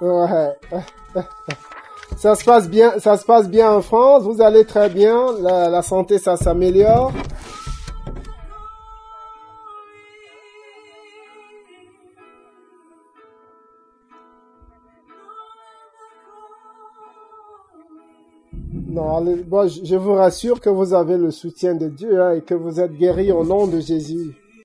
Ouais. 0.00 0.56
Ça 2.16 2.34
se 2.34 2.44
passe 2.44 2.70
bien, 2.70 2.98
ça 2.98 3.18
se 3.18 3.26
passe 3.26 3.46
bien 3.46 3.70
en 3.70 3.82
France. 3.82 4.22
Vous 4.22 4.40
allez 4.40 4.64
très 4.64 4.88
bien. 4.88 5.26
La, 5.42 5.82
santé, 5.82 6.18
ça 6.18 6.36
s'améliore. 6.36 7.12
Non, 18.88 19.18
allez, 19.18 19.42
bon, 19.42 19.68
je 19.68 19.84
je 19.84 19.94
vous 19.96 20.14
rassure 20.14 20.58
que 20.58 20.70
vous 20.70 20.94
avez 20.94 21.18
le 21.18 21.30
soutien 21.30 21.74
de 21.74 21.88
Dieu 21.88 22.22
hein, 22.22 22.32
et 22.32 22.40
que 22.40 22.54
vous 22.54 22.80
êtes 22.80 22.94
guéri 22.94 23.30
au 23.30 23.44
nom 23.44 23.66
de 23.66 23.78
Jésus. 23.78 24.34